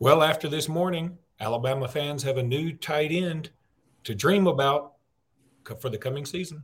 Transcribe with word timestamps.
Well, 0.00 0.22
after 0.22 0.48
this 0.48 0.68
morning, 0.68 1.18
Alabama 1.40 1.88
fans 1.88 2.22
have 2.22 2.36
a 2.36 2.42
new 2.42 2.72
tight 2.72 3.10
end 3.10 3.50
to 4.04 4.14
dream 4.14 4.46
about 4.46 4.92
for 5.80 5.90
the 5.90 5.98
coming 5.98 6.24
season. 6.24 6.62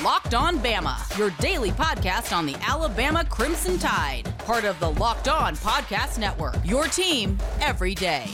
Locked 0.00 0.34
On 0.34 0.58
Bama, 0.58 1.18
your 1.18 1.30
daily 1.40 1.72
podcast 1.72 2.34
on 2.34 2.46
the 2.46 2.54
Alabama 2.62 3.24
Crimson 3.24 3.78
Tide, 3.80 4.32
part 4.38 4.64
of 4.64 4.78
the 4.78 4.90
Locked 4.90 5.26
On 5.26 5.56
Podcast 5.56 6.18
Network. 6.18 6.56
Your 6.64 6.84
team 6.84 7.36
every 7.60 7.96
day. 7.96 8.26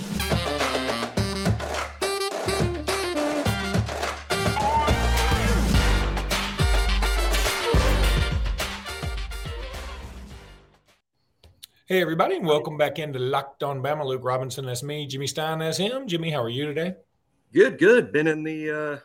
Hey, 11.90 12.00
everybody, 12.02 12.36
and 12.36 12.46
welcome 12.46 12.76
back 12.76 13.00
into 13.00 13.18
Locked 13.18 13.64
On 13.64 13.82
Bama. 13.82 14.06
Luke 14.06 14.22
Robinson, 14.22 14.64
that's 14.64 14.84
me. 14.84 15.08
Jimmy 15.08 15.26
Stein, 15.26 15.58
that's 15.58 15.76
him. 15.76 16.06
Jimmy, 16.06 16.30
how 16.30 16.40
are 16.40 16.48
you 16.48 16.64
today? 16.64 16.94
Good, 17.52 17.80
good. 17.80 18.12
Been 18.12 18.28
in 18.28 18.44
the 18.44 18.70
uh, 18.70 18.98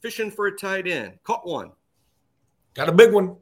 fishing 0.00 0.30
for 0.30 0.46
a 0.46 0.56
tight 0.56 0.88
end. 0.88 1.18
Caught 1.24 1.46
one. 1.46 1.72
Got 2.72 2.88
a 2.88 2.92
big 2.92 3.12
one. 3.12 3.36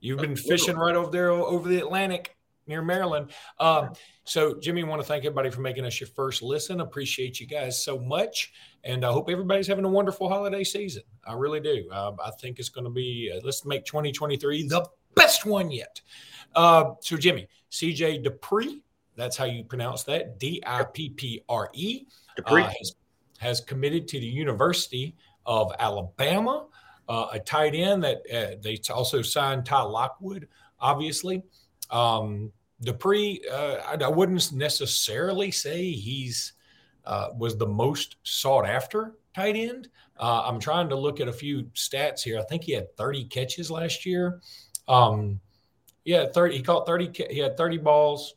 You've 0.00 0.20
been 0.20 0.34
fishing 0.34 0.76
right 0.76 0.96
over 0.96 1.10
there 1.10 1.30
over 1.30 1.68
the 1.68 1.76
Atlantic 1.76 2.34
near 2.66 2.80
Maryland. 2.80 3.32
Um, 3.60 3.90
so, 4.24 4.58
Jimmy, 4.60 4.82
want 4.82 5.02
to 5.02 5.06
thank 5.06 5.26
everybody 5.26 5.50
for 5.50 5.60
making 5.60 5.84
us 5.84 6.00
your 6.00 6.08
first 6.08 6.40
listen. 6.40 6.80
Appreciate 6.80 7.38
you 7.38 7.46
guys 7.46 7.84
so 7.84 7.98
much, 7.98 8.50
and 8.82 9.04
I 9.04 9.12
hope 9.12 9.28
everybody's 9.28 9.66
having 9.66 9.84
a 9.84 9.90
wonderful 9.90 10.30
holiday 10.30 10.64
season. 10.64 11.02
I 11.26 11.34
really 11.34 11.60
do. 11.60 11.86
Uh, 11.92 12.12
I 12.24 12.30
think 12.40 12.60
it's 12.60 12.70
going 12.70 12.84
to 12.84 12.90
be. 12.90 13.30
Uh, 13.30 13.40
let's 13.44 13.66
make 13.66 13.84
2023 13.84 14.68
the 14.68 14.88
best 15.16 15.44
one 15.44 15.70
yet. 15.70 16.00
Uh, 16.54 16.92
so, 17.00 17.16
Jimmy, 17.16 17.48
CJ 17.70 18.24
Dippre, 18.24 18.80
that's 19.16 19.36
how 19.36 19.44
you 19.44 19.64
pronounce 19.64 20.04
that, 20.04 20.38
D 20.38 20.62
I 20.64 20.84
P 20.84 21.10
P 21.10 21.42
R 21.48 21.70
E, 21.74 22.06
uh, 22.44 22.56
has, 22.56 22.94
has, 23.38 23.60
committed 23.60 24.06
to 24.08 24.20
the 24.20 24.26
University 24.26 25.16
of 25.44 25.72
Alabama. 25.78 26.66
Uh, 27.08 27.28
a 27.32 27.38
tight 27.38 27.74
end 27.74 28.02
that 28.02 28.18
uh, 28.34 28.56
they 28.62 28.78
also 28.92 29.22
signed 29.22 29.64
Ty 29.64 29.82
Lockwood, 29.82 30.48
obviously. 30.80 31.42
Um, 31.90 32.52
Dippre, 32.84 33.38
uh, 33.50 33.76
I, 33.86 34.04
I, 34.04 34.08
wouldn't 34.08 34.52
necessarily 34.52 35.50
say 35.50 35.92
he's 35.92 36.52
uh, 37.04 37.28
was 37.38 37.56
the 37.56 37.66
most 37.66 38.16
sought 38.24 38.66
after 38.66 39.14
tight 39.34 39.56
end. 39.56 39.88
Uh, 40.18 40.42
I'm 40.44 40.58
trying 40.58 40.88
to 40.88 40.96
look 40.96 41.20
at 41.20 41.28
a 41.28 41.32
few 41.32 41.64
stats 41.74 42.22
here. 42.22 42.38
I 42.38 42.42
think 42.42 42.64
he 42.64 42.72
had 42.72 42.94
30 42.96 43.24
catches 43.26 43.70
last 43.70 44.04
year. 44.04 44.40
Um, 44.88 45.40
yeah, 46.04 46.26
30. 46.26 46.56
He 46.56 46.62
caught 46.62 46.86
30. 46.86 47.10
He 47.30 47.38
had 47.38 47.56
30 47.56 47.78
balls. 47.78 48.34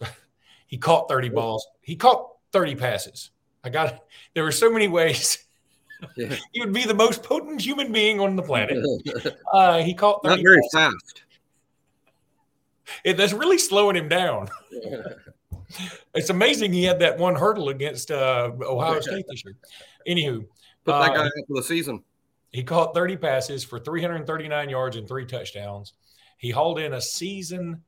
he 0.66 0.78
caught 0.78 1.08
30 1.08 1.28
balls. 1.28 1.66
He 1.82 1.96
caught 1.96 2.30
30 2.52 2.74
passes. 2.76 3.30
I 3.62 3.68
got 3.68 3.92
it. 3.92 4.00
There 4.34 4.42
were 4.42 4.52
so 4.52 4.70
many 4.70 4.88
ways. 4.88 5.44
Yeah. 6.16 6.34
he 6.52 6.60
would 6.60 6.72
be 6.72 6.84
the 6.84 6.94
most 6.94 7.22
potent 7.22 7.60
human 7.60 7.92
being 7.92 8.20
on 8.20 8.36
the 8.36 8.42
planet. 8.42 8.84
Uh, 9.52 9.82
he 9.82 9.94
caught 9.94 10.22
30 10.22 10.36
not 10.36 10.42
very 10.42 10.60
balls. 10.60 10.72
fast. 10.72 11.22
It, 13.04 13.16
that's 13.16 13.32
really 13.32 13.58
slowing 13.58 13.96
him 13.96 14.08
down. 14.08 14.48
it's 16.14 16.30
amazing 16.30 16.72
he 16.72 16.84
had 16.84 17.00
that 17.00 17.18
one 17.18 17.34
hurdle 17.34 17.68
against 17.68 18.10
uh, 18.10 18.50
Ohio 18.62 19.00
State 19.00 19.24
this 19.28 19.44
year. 19.44 19.56
Anywho, 20.08 20.46
put 20.84 20.92
that 20.92 21.14
guy 21.14 21.26
uh, 21.26 21.30
for 21.48 21.56
the 21.56 21.62
season. 21.62 22.02
He 22.50 22.64
caught 22.64 22.94
30 22.94 23.16
passes 23.16 23.64
for 23.64 23.78
339 23.78 24.68
yards 24.68 24.96
and 24.96 25.06
three 25.06 25.24
touchdowns. 25.24 25.94
He 26.36 26.50
hauled 26.50 26.78
in 26.78 26.94
a 26.94 27.00
season 27.00 27.82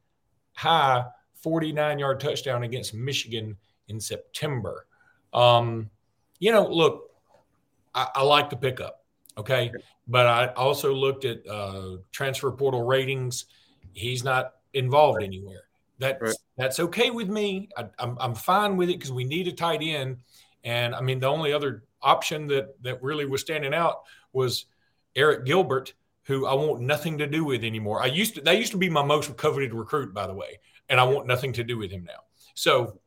high 0.55 1.05
49 1.43 1.99
yard 1.99 2.21
touchdown 2.21 2.63
against 2.63 2.95
Michigan 2.95 3.57
in 3.89 4.01
September. 4.01 4.87
Um, 5.33 5.91
you 6.39 6.53
know, 6.53 6.67
look, 6.67 7.11
I, 7.95 8.09
I 8.17 8.23
like 8.23 8.51
the 8.51 8.57
pickup, 8.57 9.05
okay, 9.37 9.73
but 10.07 10.27
I 10.27 10.47
also 10.49 10.93
looked 10.93 11.25
at 11.25 11.47
uh, 11.47 11.97
transfer 12.13 12.51
portal 12.53 12.85
ratings. 12.85 13.47
He's 13.93 14.23
not 14.25 14.55
involved 14.75 15.19
right. 15.19 15.27
anywhere. 15.27 15.65
That's 15.99 16.21
right. 16.21 16.35
that's 16.57 16.81
okay 16.81 17.11
with 17.11 17.29
me. 17.29 17.69
I, 17.77 17.87
I'm 17.99 18.17
I'm 18.19 18.35
fine 18.35 18.77
with 18.77 18.89
it 18.89 18.99
because 18.99 19.13
we 19.13 19.25
need 19.25 19.49
a 19.49 19.53
tight 19.53 19.83
end. 19.83 20.19
And 20.65 20.95
I 20.95 21.01
mean, 21.01 21.21
the 21.21 21.29
only 21.29 21.53
other 21.53 21.85
option 22.03 22.47
that 22.49 22.83
that 22.83 23.03
really 23.03 23.27
was 23.27 23.41
standing 23.41 23.75
out 23.75 24.03
was 24.33 24.67
Arik 25.17 25.45
Gilbert, 25.45 25.95
who 26.25 26.47
I 26.47 26.55
want 26.55 26.81
nothing 26.81 27.19
to 27.19 27.27
do 27.27 27.45
with 27.45 27.65
anymore. 27.65 28.03
I 28.03 28.07
used 28.07 28.37
to 28.37 28.41
that 28.43 28.59
used 28.59 28.73
to 28.73 28.79
be 28.79 28.89
my 28.89 29.03
most 29.03 29.37
coveted 29.37 29.75
recruit, 29.75 30.15
by 30.15 30.27
the 30.27 30.35
way, 30.35 30.61
and 30.89 31.01
I 31.01 31.05
want 31.05 31.27
nothing 31.27 31.53
to 31.55 31.65
do 31.65 31.79
with 31.79 31.91
him 31.91 32.05
now. 32.05 32.21
So, 32.55 33.01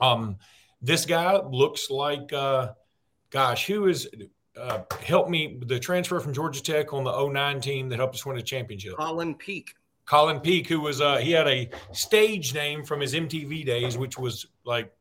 um, 0.00 0.36
this 0.80 1.06
guy 1.06 1.40
looks 1.40 1.90
like, 1.90 2.32
uh, 2.32 2.72
gosh, 3.30 3.66
who 3.66 3.86
is 3.88 4.08
uh, 4.56 4.80
helped 5.00 5.30
me 5.30 5.58
the 5.66 5.78
transfer 5.78 6.20
from 6.20 6.32
Georgia 6.32 6.62
Tech 6.62 6.92
on 6.92 7.04
the 7.04 7.28
09 7.28 7.60
team 7.60 7.88
that 7.88 7.98
helped 7.98 8.14
us 8.14 8.24
win 8.24 8.38
a 8.38 8.42
championship. 8.42 8.96
Colin 8.96 9.34
Peek. 9.34 9.74
Colin 10.06 10.38
Peek, 10.40 10.68
who 10.68 10.80
was 10.80 11.00
uh, 11.00 11.16
he 11.16 11.32
had 11.32 11.48
a 11.48 11.68
stage 11.92 12.54
name 12.54 12.84
from 12.84 13.00
his 13.00 13.14
MTV 13.14 13.64
days, 13.64 13.96
which 13.96 14.18
was 14.18 14.46
like 14.64 14.92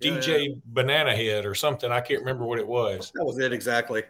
DJ 0.00 0.48
yeah. 0.48 0.54
Banana 0.66 1.16
Head 1.16 1.46
or 1.46 1.54
something. 1.54 1.90
I 1.90 2.00
can't 2.00 2.20
remember 2.20 2.44
what 2.44 2.58
it 2.58 2.66
was. 2.66 3.10
That 3.14 3.24
was 3.24 3.38
it 3.38 3.52
exactly. 3.52 4.02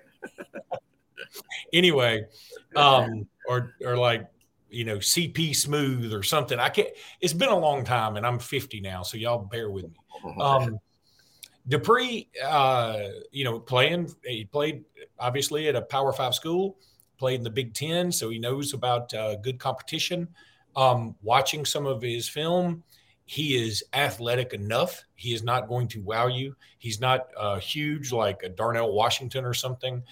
Anyway, 1.73 2.27
um, 2.75 3.27
or 3.49 3.75
or 3.85 3.97
like 3.97 4.27
you 4.71 4.85
know 4.85 4.97
CP 4.97 5.55
Smooth 5.55 6.13
or 6.13 6.23
something. 6.23 6.59
I 6.59 6.69
can't. 6.69 6.89
It's 7.21 7.33
been 7.33 7.49
a 7.49 7.59
long 7.59 7.85
time, 7.85 8.17
and 8.17 8.27
I'm 8.27 8.39
50 8.39 8.81
now, 8.81 9.03
so 9.03 9.17
y'all 9.17 9.39
bear 9.39 9.71
with 9.71 9.85
me. 9.85 9.97
Um, 10.41 10.79
Dippre, 11.69 12.27
uh, 12.45 13.09
you 13.33 13.45
know, 13.45 13.59
playing. 13.59 14.13
He 14.25 14.45
played 14.45 14.85
obviously 15.19 15.69
at 15.69 15.77
a 15.77 15.83
Power 15.83 16.13
Five 16.13 16.35
school. 16.35 16.77
Played 17.19 17.37
in 17.37 17.45
the 17.45 17.51
Big 17.51 17.73
Ten, 17.73 18.13
so 18.13 18.29
he 18.29 18.39
knows 18.39 18.75
about 18.75 19.13
uh, 19.15 19.37
good 19.37 19.59
competition. 19.59 20.29
Um, 20.77 21.17
watching 21.23 21.65
some 21.65 21.87
of 21.87 22.03
his 22.03 22.29
film, 22.29 22.85
he 23.27 23.63
is 23.63 23.85
athletic 23.93 24.55
enough. 24.55 25.05
He 25.17 25.35
is 25.35 25.43
not 25.43 25.69
going 25.69 25.89
to 25.89 26.01
wow 26.01 26.29
you. 26.29 26.55
He's 26.79 27.01
not 27.01 27.27
uh, 27.37 27.59
huge 27.59 28.13
like 28.13 28.43
a 28.45 28.49
Darnell 28.49 28.93
Washington 28.93 29.45
or 29.45 29.53
something. 29.53 30.03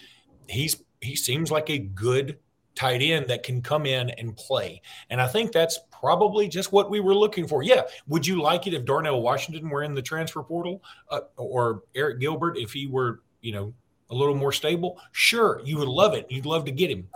He's 0.47 0.83
he 1.01 1.15
seems 1.15 1.49
like 1.49 1.69
a 1.69 1.79
good 1.79 2.37
tight 2.75 3.01
end 3.01 3.27
that 3.27 3.43
can 3.43 3.61
come 3.61 3.85
in 3.85 4.09
and 4.11 4.35
play. 4.35 4.81
And 5.09 5.21
I 5.21 5.27
think 5.27 5.53
that's 5.53 5.79
probably 5.91 6.49
just 6.49 6.73
what 6.73 6.89
we 6.89 6.99
were 6.99 7.15
looking 7.15 7.47
for. 7.47 7.63
Yeah. 7.63 7.83
Would 8.07 8.27
you 8.27 8.41
like 8.41 8.67
it 8.67 8.73
if 8.73 8.83
Darnell 8.83 9.21
Washington 9.21 9.69
were 9.69 9.83
in 9.83 9.93
the 9.93 10.01
transfer 10.01 10.43
portal 10.43 10.83
uh, 11.09 11.21
or 11.37 11.83
Arik 11.95 12.19
Gilbert 12.19 12.57
if 12.57 12.73
he 12.73 12.87
were, 12.87 13.21
you 13.41 13.53
know, 13.53 13.73
a 14.09 14.15
little 14.15 14.35
more 14.35 14.51
stable? 14.51 14.99
Sure. 15.13 15.61
You 15.63 15.77
would 15.77 15.87
love 15.87 16.13
it. 16.15 16.25
You'd 16.29 16.45
love 16.45 16.65
to 16.65 16.71
get 16.71 16.91
him. 16.91 17.07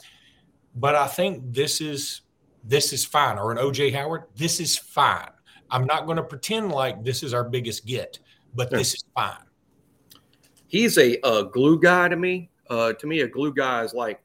But 0.76 0.96
I 0.96 1.08
think 1.08 1.54
this 1.54 1.82
is 1.82 2.22
this 2.64 2.94
is 2.94 3.04
fine. 3.06 3.38
Or 3.38 3.52
an 3.52 3.58
OJ 3.58 3.94
Howard, 3.94 4.24
this 4.36 4.60
is 4.60 4.78
fine. 4.78 5.30
I'm 5.72 5.86
not 5.86 6.06
going 6.06 6.18
to 6.18 6.24
pretend 6.24 6.72
like 6.72 7.04
this 7.04 7.24
is 7.24 7.34
our 7.34 7.44
biggest 7.44 7.86
get, 7.86 8.20
but 8.56 8.70
this 8.70 8.94
is 8.94 9.04
fine. 9.16 9.44
He's 10.68 10.98
a, 10.98 11.18
a 11.24 11.46
glue 11.46 11.80
guy 11.80 12.08
to 12.08 12.16
me. 12.16 12.50
Uh, 12.70 12.94
to 12.94 13.08
me, 13.08 13.22
a 13.22 13.28
glue 13.28 13.54
guy 13.54 13.84
is 13.84 13.94
like 13.94 14.22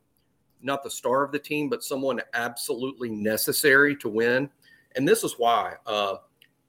not 0.62 0.82
the 0.82 0.90
star 0.90 1.24
of 1.24 1.32
the 1.32 1.38
team, 1.38 1.68
but 1.68 1.82
someone 1.82 2.20
absolutely 2.34 3.10
necessary 3.10 3.96
to 3.96 4.08
win. 4.08 4.48
And 4.96 5.06
this 5.06 5.24
is 5.24 5.34
why. 5.38 5.74
Uh, 5.86 6.16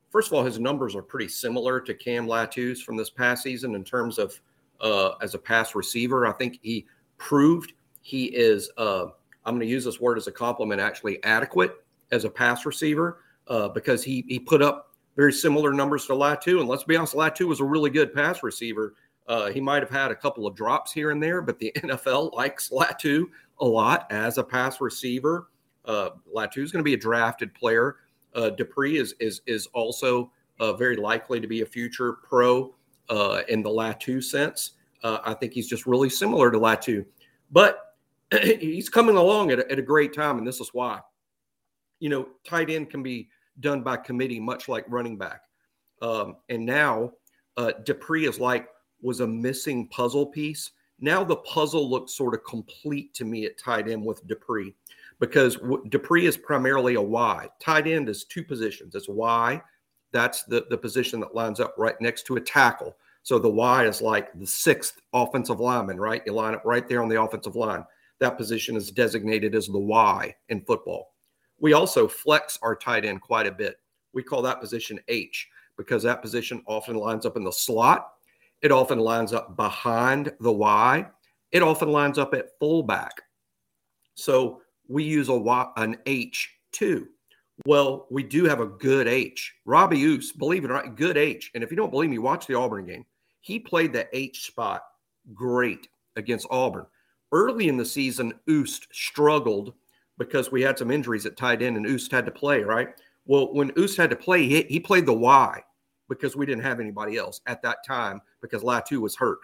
first 0.09 0.27
of 0.27 0.33
all, 0.33 0.43
his 0.43 0.59
numbers 0.59 0.95
are 0.95 1.01
pretty 1.01 1.27
similar 1.27 1.79
to 1.81 1.93
Cam 1.93 2.27
Latu's 2.27 2.81
from 2.81 2.97
this 2.97 3.09
past 3.09 3.43
season 3.43 3.75
in 3.75 3.83
terms 3.83 4.17
of 4.17 4.39
uh, 4.81 5.11
as 5.21 5.35
a 5.35 5.39
pass 5.39 5.75
receiver. 5.75 6.25
I 6.25 6.33
think 6.33 6.59
he 6.61 6.85
proved 7.17 7.73
he 8.01 8.25
is. 8.25 8.69
Uh, 8.77 9.07
I'm 9.45 9.55
going 9.55 9.67
to 9.67 9.71
use 9.71 9.85
this 9.85 9.99
word 9.99 10.17
as 10.17 10.27
a 10.27 10.31
compliment. 10.31 10.81
Actually, 10.81 11.23
adequate 11.23 11.83
as 12.11 12.25
a 12.25 12.29
pass 12.29 12.65
receiver 12.65 13.19
uh, 13.47 13.69
because 13.69 14.03
he 14.03 14.25
he 14.27 14.39
put 14.39 14.61
up 14.61 14.95
very 15.15 15.33
similar 15.33 15.73
numbers 15.73 16.05
to 16.07 16.13
Latu. 16.13 16.59
And 16.59 16.67
let's 16.67 16.83
be 16.83 16.95
honest, 16.95 17.13
Latu 17.13 17.47
was 17.47 17.59
a 17.59 17.65
really 17.65 17.89
good 17.89 18.13
pass 18.13 18.43
receiver 18.43 18.95
uh, 19.27 19.49
he 19.49 19.59
might 19.59 19.81
have 19.81 19.89
had 19.89 20.11
a 20.11 20.15
couple 20.15 20.45
of 20.45 20.55
drops 20.55 20.91
here 20.91 21.11
and 21.11 21.21
there, 21.21 21.41
but 21.41 21.57
the 21.59 21.71
NFL 21.77 22.33
likes 22.33 22.69
Latu 22.69 23.25
a 23.59 23.65
lot 23.65 24.07
as 24.11 24.37
a 24.37 24.43
pass 24.43 24.79
receiver. 24.79 25.49
Uh, 25.85 26.11
Latu 26.33 26.59
is 26.59 26.71
going 26.71 26.81
to 26.81 26.83
be 26.83 26.93
a 26.93 26.97
drafted 26.97 27.53
player. 27.53 27.97
Uh, 28.33 28.51
Dippre 28.57 28.99
is 28.99 29.15
is 29.19 29.41
is 29.45 29.67
also 29.67 30.31
uh, 30.59 30.73
very 30.73 30.97
likely 30.97 31.39
to 31.39 31.47
be 31.47 31.61
a 31.61 31.65
future 31.65 32.13
pro 32.13 32.75
uh, 33.09 33.41
in 33.47 33.63
the 33.63 33.69
Latu 33.69 34.23
sense. 34.23 34.71
Uh, 35.03 35.19
I 35.23 35.33
think 35.33 35.53
he's 35.53 35.67
just 35.67 35.85
really 35.85 36.09
similar 36.09 36.51
to 36.51 36.59
Latu, 36.59 37.05
but 37.51 37.95
he's 38.41 38.89
coming 38.89 39.15
along 39.15 39.51
at 39.51 39.59
a, 39.59 39.71
at 39.71 39.79
a 39.79 39.83
great 39.83 40.13
time, 40.13 40.37
and 40.37 40.47
this 40.47 40.59
is 40.59 40.69
why. 40.73 40.99
You 41.99 42.09
know, 42.09 42.27
tight 42.43 42.69
end 42.69 42.89
can 42.89 43.01
be 43.01 43.29
done 43.59 43.81
by 43.81 43.97
committee, 43.97 44.39
much 44.39 44.67
like 44.67 44.85
running 44.87 45.17
back. 45.17 45.41
Um, 46.01 46.37
and 46.49 46.65
now 46.65 47.11
uh, 47.57 47.71
Dippre 47.83 48.27
is 48.27 48.39
like 48.39 48.67
was 49.01 49.19
a 49.19 49.27
missing 49.27 49.87
puzzle 49.87 50.25
piece. 50.25 50.71
Now 50.99 51.23
the 51.23 51.37
puzzle 51.37 51.89
looks 51.89 52.13
sort 52.13 52.33
of 52.33 52.43
complete 52.43 53.13
to 53.15 53.25
me 53.25 53.45
at 53.45 53.57
tight 53.57 53.89
end 53.89 54.05
with 54.05 54.25
Dippre 54.27 54.73
because 55.19 55.57
Dippre 55.57 56.23
is 56.23 56.37
primarily 56.37 56.95
a 56.95 57.01
Y. 57.01 57.47
Tight 57.59 57.87
end 57.87 58.09
is 58.09 58.25
two 58.25 58.43
positions. 58.43 58.95
It's 58.95 59.09
Y, 59.09 59.61
that's 60.11 60.43
the, 60.43 60.65
the 60.69 60.77
position 60.77 61.19
that 61.19 61.35
lines 61.35 61.59
up 61.59 61.75
right 61.77 61.99
next 61.99 62.23
to 62.27 62.37
a 62.37 62.41
tackle. 62.41 62.95
So 63.23 63.39
the 63.39 63.49
Y 63.49 63.85
is 63.85 64.01
like 64.01 64.31
the 64.39 64.47
sixth 64.47 65.01
offensive 65.13 65.59
lineman, 65.59 65.99
right? 65.99 66.21
You 66.25 66.33
line 66.33 66.55
up 66.55 66.63
right 66.63 66.87
there 66.87 67.01
on 67.01 67.09
the 67.09 67.21
offensive 67.21 67.55
line. 67.55 67.83
That 68.19 68.37
position 68.37 68.75
is 68.75 68.91
designated 68.91 69.55
as 69.55 69.67
the 69.67 69.79
Y 69.79 70.33
in 70.49 70.61
football. 70.61 71.14
We 71.59 71.73
also 71.73 72.07
flex 72.07 72.59
our 72.61 72.75
tight 72.75 73.05
end 73.05 73.21
quite 73.21 73.47
a 73.47 73.51
bit. 73.51 73.79
We 74.13 74.23
call 74.23 74.41
that 74.43 74.61
position 74.61 74.99
H 75.07 75.47
because 75.77 76.03
that 76.03 76.21
position 76.21 76.61
often 76.67 76.95
lines 76.95 77.25
up 77.25 77.37
in 77.37 77.43
the 77.43 77.51
slot. 77.51 78.13
It 78.61 78.71
often 78.71 78.99
lines 78.99 79.33
up 79.33 79.55
behind 79.55 80.31
the 80.39 80.51
Y. 80.51 81.05
It 81.51 81.61
often 81.61 81.91
lines 81.91 82.17
up 82.17 82.33
at 82.33 82.57
fullback. 82.59 83.21
So 84.15 84.61
we 84.87 85.03
use 85.03 85.29
a 85.29 85.37
y, 85.37 85.67
an 85.77 85.97
H 86.05 86.49
too. 86.71 87.07
Well, 87.65 88.07
we 88.09 88.23
do 88.23 88.45
have 88.45 88.59
a 88.59 88.65
good 88.65 89.07
H. 89.07 89.53
Robbie 89.65 90.01
Ouzts, 90.03 90.37
believe 90.37 90.65
it 90.65 90.71
or 90.71 90.73
not, 90.73 90.97
good 90.97 91.17
H. 91.17 91.51
And 91.55 91.63
if 91.63 91.71
you 91.71 91.77
don't 91.77 91.91
believe 91.91 92.09
me, 92.09 92.17
watch 92.17 92.47
the 92.47 92.55
Auburn 92.55 92.85
game. 92.85 93.05
He 93.41 93.59
played 93.59 93.93
the 93.93 94.07
H 94.11 94.45
spot 94.45 94.83
great 95.33 95.87
against 96.15 96.47
Auburn. 96.49 96.85
Early 97.31 97.67
in 97.67 97.77
the 97.77 97.85
season, 97.85 98.33
Ouzts 98.49 98.87
struggled 98.91 99.73
because 100.17 100.51
we 100.51 100.61
had 100.61 100.77
some 100.77 100.91
injuries 100.91 101.25
at 101.25 101.37
tight 101.37 101.61
end 101.61 101.77
and 101.77 101.85
Ouzts 101.85 102.11
had 102.11 102.25
to 102.25 102.31
play, 102.31 102.61
right? 102.61 102.89
Well, 103.25 103.53
when 103.53 103.71
Ouzts 103.71 103.97
had 103.97 104.09
to 104.11 104.15
play, 104.15 104.47
he, 104.47 104.63
he 104.63 104.79
played 104.79 105.05
the 105.05 105.13
Y 105.13 105.61
because 106.09 106.35
we 106.35 106.45
didn't 106.45 106.63
have 106.63 106.79
anybody 106.79 107.17
else 107.17 107.41
at 107.47 107.61
that 107.63 107.77
time 107.85 108.21
because 108.41 108.63
Latu 108.63 108.99
was 108.99 109.15
hurt. 109.15 109.39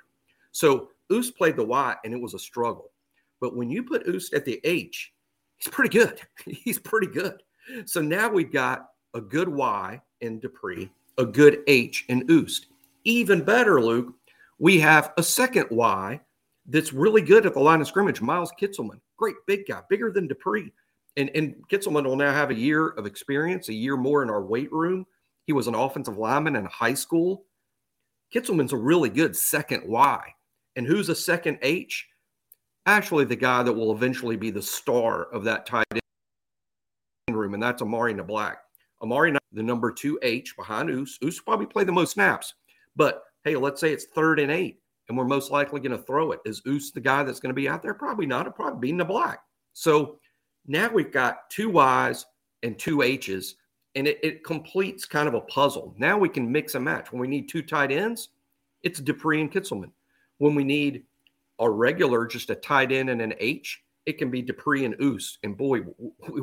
So 0.51 0.89
Ouzts 1.11 1.35
played 1.35 1.55
the 1.55 1.65
Y 1.65 1.95
and 2.05 2.13
it 2.13 2.21
was 2.21 2.33
a 2.33 2.39
struggle. 2.39 2.91
But 3.39 3.55
when 3.55 3.69
you 3.69 3.83
put 3.83 4.05
Ouzts 4.05 4.33
at 4.33 4.45
the 4.45 4.61
H, 4.63 5.13
he's 5.57 5.71
pretty 5.71 5.97
good. 5.97 6.21
he's 6.45 6.79
pretty 6.79 7.07
good. 7.07 7.41
So 7.85 8.01
now 8.01 8.29
we've 8.29 8.51
got 8.51 8.87
a 9.13 9.21
good 9.21 9.49
Y 9.49 9.99
in 10.21 10.39
Dippre, 10.39 10.89
a 11.17 11.25
good 11.25 11.59
H 11.67 12.05
in 12.07 12.27
Ouzts. 12.27 12.65
Even 13.03 13.43
better, 13.43 13.81
Luke, 13.81 14.13
we 14.59 14.79
have 14.79 15.11
a 15.17 15.23
second 15.23 15.67
Y 15.71 16.21
that's 16.71 16.93
really 16.93 17.21
good 17.21 17.45
at 17.45 17.53
the 17.53 17.59
line 17.59 17.81
of 17.81 17.87
scrimmage, 17.87 18.21
Miles 18.21 18.51
Kitzelman. 18.59 18.99
Great 19.17 19.35
big 19.45 19.67
guy, 19.67 19.81
bigger 19.89 20.11
than 20.11 20.27
Dippre. 20.27 20.71
And, 21.17 21.29
and 21.35 21.55
Kitzelman 21.69 22.05
will 22.05 22.15
now 22.15 22.31
have 22.31 22.49
a 22.49 22.57
year 22.57 22.87
of 22.89 23.05
experience, 23.05 23.67
a 23.69 23.73
year 23.73 23.97
more 23.97 24.23
in 24.23 24.29
our 24.29 24.41
weight 24.41 24.71
room. 24.71 25.05
He 25.45 25.53
was 25.53 25.67
an 25.67 25.75
offensive 25.75 26.17
lineman 26.17 26.55
in 26.55 26.65
high 26.65 26.93
school. 26.93 27.43
Kitzelman's 28.33 28.71
a 28.71 28.77
really 28.77 29.09
good 29.09 29.35
second 29.35 29.85
Y. 29.85 30.33
And 30.77 30.87
who's 30.87 31.09
a 31.09 31.15
second 31.15 31.59
H? 31.61 32.07
Actually, 32.85 33.25
the 33.25 33.35
guy 33.35 33.61
that 33.61 33.73
will 33.73 33.91
eventually 33.91 34.37
be 34.37 34.49
the 34.49 34.61
star 34.61 35.25
of 35.25 35.43
that 35.43 35.65
tight 35.65 35.85
end 35.91 36.01
room, 37.37 37.53
and 37.53 37.61
that's 37.61 37.81
Amari 37.81 38.13
Niblack. 38.13 38.55
Amari, 39.01 39.35
the 39.51 39.63
number 39.63 39.91
two 39.91 40.17
H 40.21 40.55
behind 40.55 40.89
Ouzts. 40.89 41.19
Ouzts 41.21 41.43
probably 41.43 41.65
play 41.65 41.83
the 41.83 41.91
most 41.91 42.13
snaps. 42.13 42.53
But 42.95 43.23
hey, 43.43 43.55
let's 43.55 43.81
say 43.81 43.91
it's 43.91 44.05
third 44.05 44.39
and 44.39 44.51
eight, 44.51 44.80
and 45.11 45.17
we're 45.17 45.25
most 45.25 45.51
likely 45.51 45.81
going 45.81 45.91
to 45.91 46.01
throw 46.01 46.31
it. 46.31 46.39
Is 46.45 46.61
Ouzts 46.61 46.93
the 46.93 47.01
guy 47.01 47.21
that's 47.23 47.41
going 47.41 47.49
to 47.49 47.53
be 47.53 47.67
out 47.67 47.83
there? 47.83 47.93
Probably 47.93 48.25
not. 48.25 48.47
It'll 48.47 48.53
probably 48.53 48.93
be 48.93 48.97
Niblack. 48.97 49.39
So 49.73 50.19
now 50.67 50.89
we've 50.89 51.11
got 51.11 51.49
two 51.49 51.69
Y's 51.69 52.25
and 52.63 52.79
two 52.79 53.01
H's, 53.01 53.55
and 53.95 54.07
it, 54.07 54.19
it, 54.23 54.45
completes 54.45 55.03
kind 55.03 55.27
of 55.27 55.33
a 55.33 55.41
puzzle. 55.41 55.93
Now 55.97 56.17
we 56.17 56.29
can 56.29 56.49
mix 56.49 56.75
and 56.75 56.85
match. 56.85 57.11
When 57.11 57.19
we 57.19 57.27
need 57.27 57.49
two 57.49 57.61
tight 57.61 57.91
ends, 57.91 58.29
it's 58.83 59.01
Dippre 59.01 59.41
and 59.41 59.51
Kitzelman. 59.51 59.91
When 60.37 60.55
we 60.55 60.63
need 60.63 61.03
a 61.59 61.69
regular, 61.69 62.25
just 62.25 62.49
a 62.49 62.55
tight 62.55 62.93
end 62.93 63.09
and 63.09 63.21
an 63.21 63.33
H, 63.37 63.83
it 64.05 64.17
can 64.17 64.31
be 64.31 64.41
Dippre 64.41 64.85
and 64.85 64.95
Ouzts. 64.99 65.39
And 65.43 65.57
boy, 65.57 65.81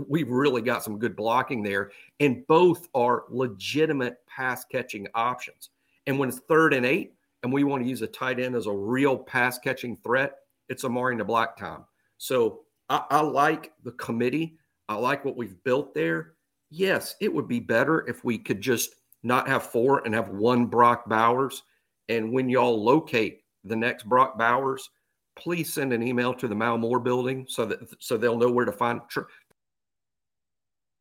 we've 0.07 0.29
really 0.29 0.61
got 0.61 0.85
some 0.85 0.99
good 0.99 1.17
blocking 1.17 1.63
there. 1.63 1.91
And 2.21 2.47
both 2.49 2.87
are 2.95 3.25
legitimate 3.31 4.19
pass 4.27 4.67
catching 4.67 5.09
options. 5.15 5.71
And 6.07 6.19
when 6.19 6.29
it's 6.29 6.41
third 6.41 6.75
and 6.75 6.85
eight, 6.85 7.15
and 7.43 7.53
we 7.53 7.65
want 7.65 7.83
to 7.83 7.89
use 7.89 8.03
a 8.03 8.07
tight 8.07 8.41
end 8.41 8.55
as 8.55 8.67
a 8.67 8.73
real 8.73 9.17
pass 9.17 9.59
catching 9.59 9.97
threat, 9.97 10.37
it's 10.69 10.85
Amari 10.85 11.17
Niblack 11.17 11.57
time. 11.57 11.85
So 12.19 12.61
I, 12.89 13.05
I 13.11 13.21
like 13.21 13.73
the 13.85 13.93
committee. 13.93 14.59
I 14.89 14.95
like 14.97 15.25
what 15.25 15.37
we've 15.37 15.63
built 15.65 15.95
there. 15.95 16.35
Yes, 16.71 17.17
it 17.21 17.33
would 17.33 17.49
be 17.49 17.61
better 17.61 18.07
if 18.09 18.25
we 18.25 18.39
could 18.39 18.61
just 18.61 18.91
not 19.23 19.49
have 19.49 19.65
four 19.65 20.05
and 20.05 20.15
have 20.15 20.29
one 20.31 20.67
Brock 20.67 21.09
Bowers. 21.09 21.63
And 22.09 22.33
when 22.33 22.49
y'all 22.49 22.83
locate 22.83 23.43
the 23.65 23.77
next 23.77 24.05
Brock 24.05 24.39
Bowers, 24.39 24.89
please 25.37 25.73
send 25.73 25.93
an 25.93 26.03
email 26.03 26.35
to 26.35 26.49
the 26.49 26.55
Mal 26.55 26.79
Moore 26.79 27.01
building 27.01 27.47
so 27.49 27.65
that 27.67 27.79
so 28.03 28.17
they'll 28.17 28.39
know 28.39 28.51
where 28.51 28.65
to 28.65 28.73
find. 28.73 29.01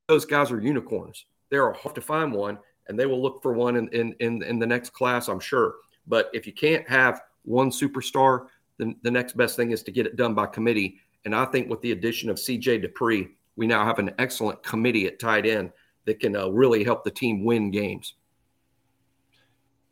Those 0.08 0.26
guys 0.26 0.52
are 0.52 0.62
unicorns. 0.62 1.26
They're 1.50 1.72
hard 1.72 1.96
to 1.96 2.02
find 2.02 2.32
one, 2.34 2.60
and 2.88 3.00
they 3.00 3.06
will 3.06 3.22
look 3.22 3.42
for 3.42 3.54
one 3.54 3.76
in, 3.76 3.88
in 3.90 4.14
in 4.20 4.44
in 4.44 4.60
the 4.60 4.68
next 4.68 4.92
class, 4.92 5.28
I'm 5.28 5.40
sure. 5.40 5.76
But 6.08 6.30
if 6.34 6.48
you 6.48 6.54
can't 6.54 6.88
have 6.90 7.22
one 7.44 7.70
superstar, 7.70 8.48
then 8.78 8.96
the 9.02 9.12
next 9.12 9.36
best 9.36 9.56
thing 9.56 9.72
is 9.72 9.84
to 9.84 9.92
get 9.92 10.06
it 10.06 10.16
done 10.16 10.34
by 10.34 10.46
committee 10.46 11.00
and 11.28 11.36
I 11.36 11.44
think 11.44 11.70
with 11.70 11.82
the 11.82 11.92
addition 11.92 12.30
of 12.30 12.38
CJ 12.38 12.86
Dippre, 12.86 13.30
we 13.58 13.68
now 13.68 13.84
have 13.84 14.00
an 14.00 14.12
excellent 14.18 14.64
committee 14.64 15.08
at 15.08 15.20
tight 15.20 15.46
end 15.46 15.74
that 16.06 16.22
can 16.22 16.38
uh, 16.38 16.48
really 16.48 16.86
help 16.86 17.04
the 17.04 17.12
team 17.12 17.44
win 17.44 17.70
games. 17.70 18.14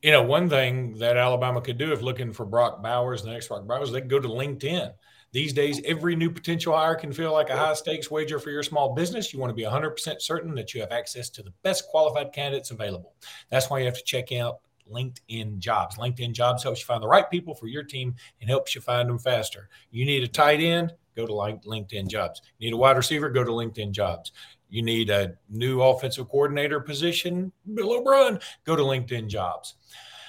You 0.01 0.13
know, 0.13 0.23
one 0.23 0.47
thing 0.47 0.97
that 0.99 1.17
Alabama 1.17 1.59
could 1.59 1.77
do 1.77 1.91
if 1.91 2.01
looking 2.01 2.31
for 2.31 2.45
Brock 2.45 2.81
Bowers, 2.81 3.21
the 3.23 3.31
next 3.31 3.49
Brock 3.49 3.67
Bowers, 3.67 3.91
they 3.91 3.99
could 3.99 4.09
go 4.09 4.21
to 4.21 4.29
LinkedIn. 4.29 4.93
These 5.33 5.51
days, 5.51 5.81
every 5.83 6.15
new 6.15 6.31
potential 6.31 6.73
hire 6.73 6.95
can 6.95 7.11
feel 7.11 7.33
like 7.33 7.49
a 7.49 7.57
high 7.57 7.73
stakes 7.73 8.09
wager 8.09 8.39
for 8.39 8.51
your 8.51 8.63
small 8.63 8.95
business. 8.95 9.33
You 9.33 9.39
want 9.39 9.49
to 9.49 9.55
be 9.55 9.63
100% 9.63 10.21
certain 10.21 10.55
that 10.55 10.73
you 10.73 10.79
have 10.79 10.93
access 10.93 11.29
to 11.31 11.43
the 11.43 11.51
best 11.63 11.85
qualified 11.89 12.31
candidates 12.31 12.71
available. 12.71 13.13
That's 13.51 13.69
why 13.69 13.79
you 13.79 13.85
have 13.85 13.97
to 13.97 14.03
check 14.05 14.31
out 14.31 14.59
LinkedIn 14.91 15.59
Jobs. 15.59 15.97
LinkedIn 15.97 16.33
Jobs 16.33 16.63
helps 16.63 16.79
you 16.79 16.85
find 16.85 17.01
the 17.01 17.07
right 17.07 17.29
people 17.29 17.55
for 17.55 17.67
your 17.67 17.83
team 17.83 18.15
and 18.41 18.49
helps 18.49 18.75
you 18.75 18.81
find 18.81 19.09
them 19.09 19.19
faster. 19.19 19.69
You 19.91 20.05
need 20.05 20.23
a 20.23 20.27
tight 20.27 20.59
end? 20.59 20.93
go 21.15 21.25
to 21.25 21.33
LinkedIn 21.33 22.07
jobs. 22.07 22.41
You 22.59 22.67
need 22.67 22.73
a 22.73 22.77
wide 22.77 22.97
receiver, 22.97 23.29
go 23.29 23.43
to 23.43 23.51
LinkedIn 23.51 23.91
jobs. 23.91 24.31
You 24.69 24.81
need 24.81 25.09
a 25.09 25.35
new 25.49 25.81
offensive 25.81 26.27
coordinator 26.27 26.79
position, 26.79 27.51
Bill 27.73 27.93
O'Brien, 27.93 28.39
go 28.65 28.75
to 28.75 28.83
LinkedIn 28.83 29.27
jobs. 29.27 29.75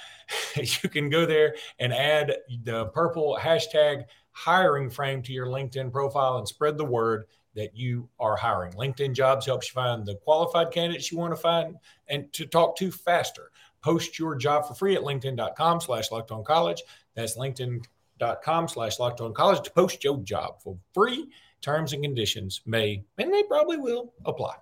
you 0.56 0.88
can 0.88 1.08
go 1.08 1.26
there 1.26 1.56
and 1.78 1.92
add 1.92 2.36
the 2.64 2.86
purple 2.86 3.38
hashtag 3.40 4.04
hiring 4.32 4.90
frame 4.90 5.22
to 5.22 5.32
your 5.32 5.46
LinkedIn 5.46 5.90
profile 5.90 6.38
and 6.38 6.46
spread 6.46 6.76
the 6.76 6.84
word 6.84 7.26
that 7.54 7.74
you 7.74 8.08
are 8.20 8.36
hiring. 8.36 8.72
LinkedIn 8.74 9.14
jobs 9.14 9.46
helps 9.46 9.68
you 9.68 9.72
find 9.72 10.04
the 10.04 10.16
qualified 10.16 10.70
candidates 10.70 11.10
you 11.10 11.16
want 11.16 11.32
to 11.32 11.40
find 11.40 11.76
and 12.08 12.30
to 12.34 12.44
talk 12.44 12.76
to 12.76 12.92
faster. 12.92 13.50
Post 13.86 14.18
your 14.18 14.34
job 14.34 14.66
for 14.66 14.74
free 14.74 14.96
at 14.96 15.02
linkedin.com 15.02 15.80
slash 15.80 16.10
locked 16.10 16.32
on 16.32 16.42
college. 16.42 16.82
That's 17.14 17.38
linkedin.com 17.38 18.66
slash 18.66 18.98
locked 18.98 19.20
on 19.20 19.32
college 19.32 19.62
to 19.62 19.70
post 19.70 20.02
your 20.02 20.18
job 20.24 20.60
for 20.60 20.76
free. 20.92 21.28
Terms 21.60 21.92
and 21.92 22.02
conditions 22.02 22.62
may, 22.66 23.04
and 23.16 23.32
they 23.32 23.44
probably 23.44 23.76
will 23.76 24.12
apply. 24.24 24.54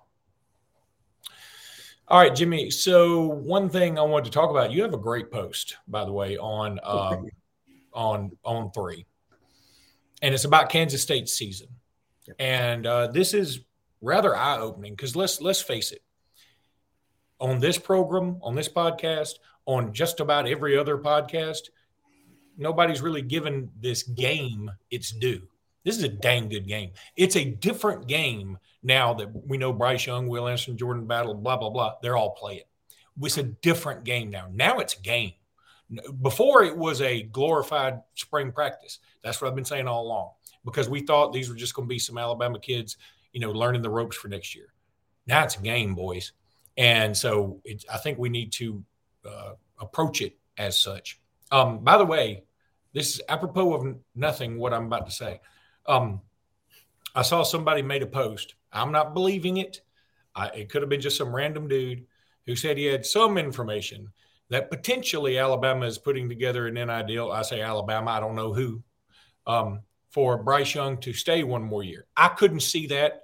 All 2.07 2.19
right, 2.19 2.35
Jimmy. 2.35 2.69
So 2.69 3.25
one 3.25 3.67
thing 3.67 3.97
I 3.97 4.03
wanted 4.03 4.25
to 4.25 4.31
talk 4.31 4.51
about, 4.51 4.71
you 4.71 4.83
have 4.83 4.93
a 4.93 4.97
great 4.97 5.31
post, 5.31 5.77
by 5.87 6.05
the 6.05 6.13
way, 6.13 6.37
on 6.37 6.79
um, 6.83 7.25
on 7.93 8.31
on 8.43 8.69
three, 8.73 9.07
and 10.21 10.35
it's 10.35 10.45
about 10.45 10.69
Kansas 10.69 11.01
State 11.01 11.29
season. 11.29 11.69
And 12.37 12.85
uh, 12.85 13.07
this 13.07 13.33
is 13.33 13.61
rather 14.01 14.35
eye 14.35 14.59
opening 14.59 14.93
because 14.93 15.15
let's 15.15 15.41
let's 15.41 15.63
face 15.63 15.91
it. 15.91 16.03
On 17.39 17.59
this 17.59 17.77
program, 17.77 18.39
on 18.41 18.55
this 18.55 18.69
podcast, 18.69 19.33
on 19.65 19.93
just 19.93 20.19
about 20.19 20.47
every 20.47 20.77
other 20.77 20.97
podcast, 20.97 21.69
nobody's 22.57 23.01
really 23.01 23.21
given 23.21 23.69
this 23.79 24.03
game 24.03 24.71
its 24.89 25.11
due. 25.11 25.41
This 25.83 25.97
is 25.97 26.03
a 26.03 26.09
dang 26.09 26.49
good 26.49 26.67
game. 26.67 26.91
It's 27.15 27.35
a 27.35 27.45
different 27.45 28.07
game 28.07 28.57
now 28.81 29.13
that 29.15 29.29
we 29.47 29.57
know 29.57 29.73
Bryce 29.73 30.05
Young, 30.05 30.27
Will 30.27 30.47
Anderson, 30.47 30.77
Jordan 30.77 31.05
Battle, 31.05 31.33
blah, 31.33 31.57
blah, 31.57 31.69
blah. 31.69 31.95
They're 32.01 32.17
all 32.17 32.31
playing. 32.31 32.61
It's 33.21 33.37
a 33.37 33.43
different 33.43 34.03
game 34.03 34.29
now. 34.29 34.47
Now 34.51 34.79
it's 34.79 34.97
a 34.97 35.01
game. 35.01 35.33
Before 36.21 36.63
it 36.63 36.75
was 36.75 37.01
a 37.01 37.23
glorified 37.23 38.01
spring 38.15 38.51
practice. 38.51 38.99
That's 39.23 39.41
what 39.41 39.47
I've 39.47 39.55
been 39.55 39.65
saying 39.65 39.87
all 39.87 40.03
along 40.03 40.31
because 40.65 40.89
we 40.89 41.01
thought 41.01 41.31
these 41.31 41.49
were 41.49 41.55
just 41.55 41.75
going 41.75 41.87
to 41.87 41.93
be 41.93 41.99
some 41.99 42.17
Alabama 42.17 42.59
kids, 42.59 42.97
you 43.31 43.39
know, 43.39 43.51
learning 43.51 43.83
the 43.83 43.89
ropes 43.89 44.17
for 44.17 44.27
next 44.27 44.55
year. 44.55 44.73
Now 45.27 45.43
it's 45.43 45.57
a 45.57 45.61
game, 45.61 45.93
boys. 45.93 46.31
And 46.77 47.15
so 47.15 47.61
I 47.91 47.97
think 47.97 48.17
we 48.17 48.29
need 48.29 48.51
to 48.53 48.83
uh, 49.27 49.53
approach 49.79 50.21
it 50.21 50.37
as 50.57 50.77
such. 50.77 51.19
Um, 51.51 51.79
by 51.79 51.97
the 51.97 52.05
way, 52.05 52.43
this 52.93 53.15
is 53.15 53.21
apropos 53.29 53.73
of 53.73 53.95
nothing 54.15 54.57
what 54.57 54.73
I'm 54.73 54.85
about 54.85 55.05
to 55.05 55.11
say. 55.11 55.41
Um, 55.85 56.21
I 57.13 57.21
saw 57.21 57.43
somebody 57.43 57.81
made 57.81 58.03
a 58.03 58.07
post. 58.07 58.55
I'm 58.71 58.91
not 58.91 59.13
believing 59.13 59.57
it. 59.57 59.81
I, 60.35 60.47
it 60.47 60.69
could 60.69 60.81
have 60.81 60.89
been 60.89 61.01
just 61.01 61.17
some 61.17 61.35
random 61.35 61.67
dude 61.67 62.05
who 62.45 62.55
said 62.55 62.77
he 62.77 62.85
had 62.85 63.05
some 63.05 63.37
information 63.37 64.11
that 64.49 64.69
potentially 64.69 65.37
Alabama 65.37 65.85
is 65.85 65.97
putting 65.97 66.29
together 66.29 66.67
an 66.67 66.75
NIL. 66.75 67.31
I 67.31 67.41
say 67.41 67.61
Alabama, 67.61 68.11
I 68.11 68.19
don't 68.19 68.35
know 68.35 68.53
who, 68.53 68.83
um, 69.47 69.81
for 70.09 70.37
Bryce 70.43 70.75
Young 70.75 70.97
to 70.99 71.13
stay 71.13 71.43
one 71.43 71.63
more 71.63 71.83
year. 71.83 72.05
I 72.15 72.29
couldn't 72.29 72.59
see 72.61 72.87
that 72.87 73.23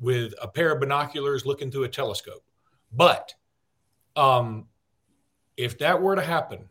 with 0.00 0.34
a 0.40 0.48
pair 0.48 0.72
of 0.72 0.80
binoculars 0.80 1.46
looking 1.46 1.70
through 1.70 1.84
a 1.84 1.88
telescope. 1.88 2.44
But 2.92 3.34
Um, 4.16 4.66
if 5.56 5.78
that 5.78 6.02
were 6.02 6.16
to 6.16 6.22
happen, 6.22 6.68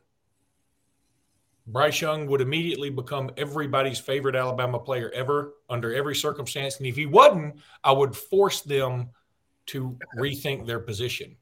Bryce 1.66 2.02
Young 2.02 2.28
would 2.28 2.42
immediately 2.42 2.90
become 2.90 3.32
everybody's 3.38 4.00
favorite 4.00 4.36
Alabama 4.36 4.80
player 4.80 5.10
ever 5.14 5.54
under 5.70 5.94
every 5.94 6.16
circumstance. 6.16 6.78
And 6.78 6.88
if 6.88 6.96
he 6.96 7.06
wasn't, 7.06 7.56
I 7.84 7.92
would 7.92 8.16
force 8.16 8.62
them 8.62 9.10
to 9.68 9.98
rethink 10.18 10.66
their 10.66 10.80
position. 10.80 11.36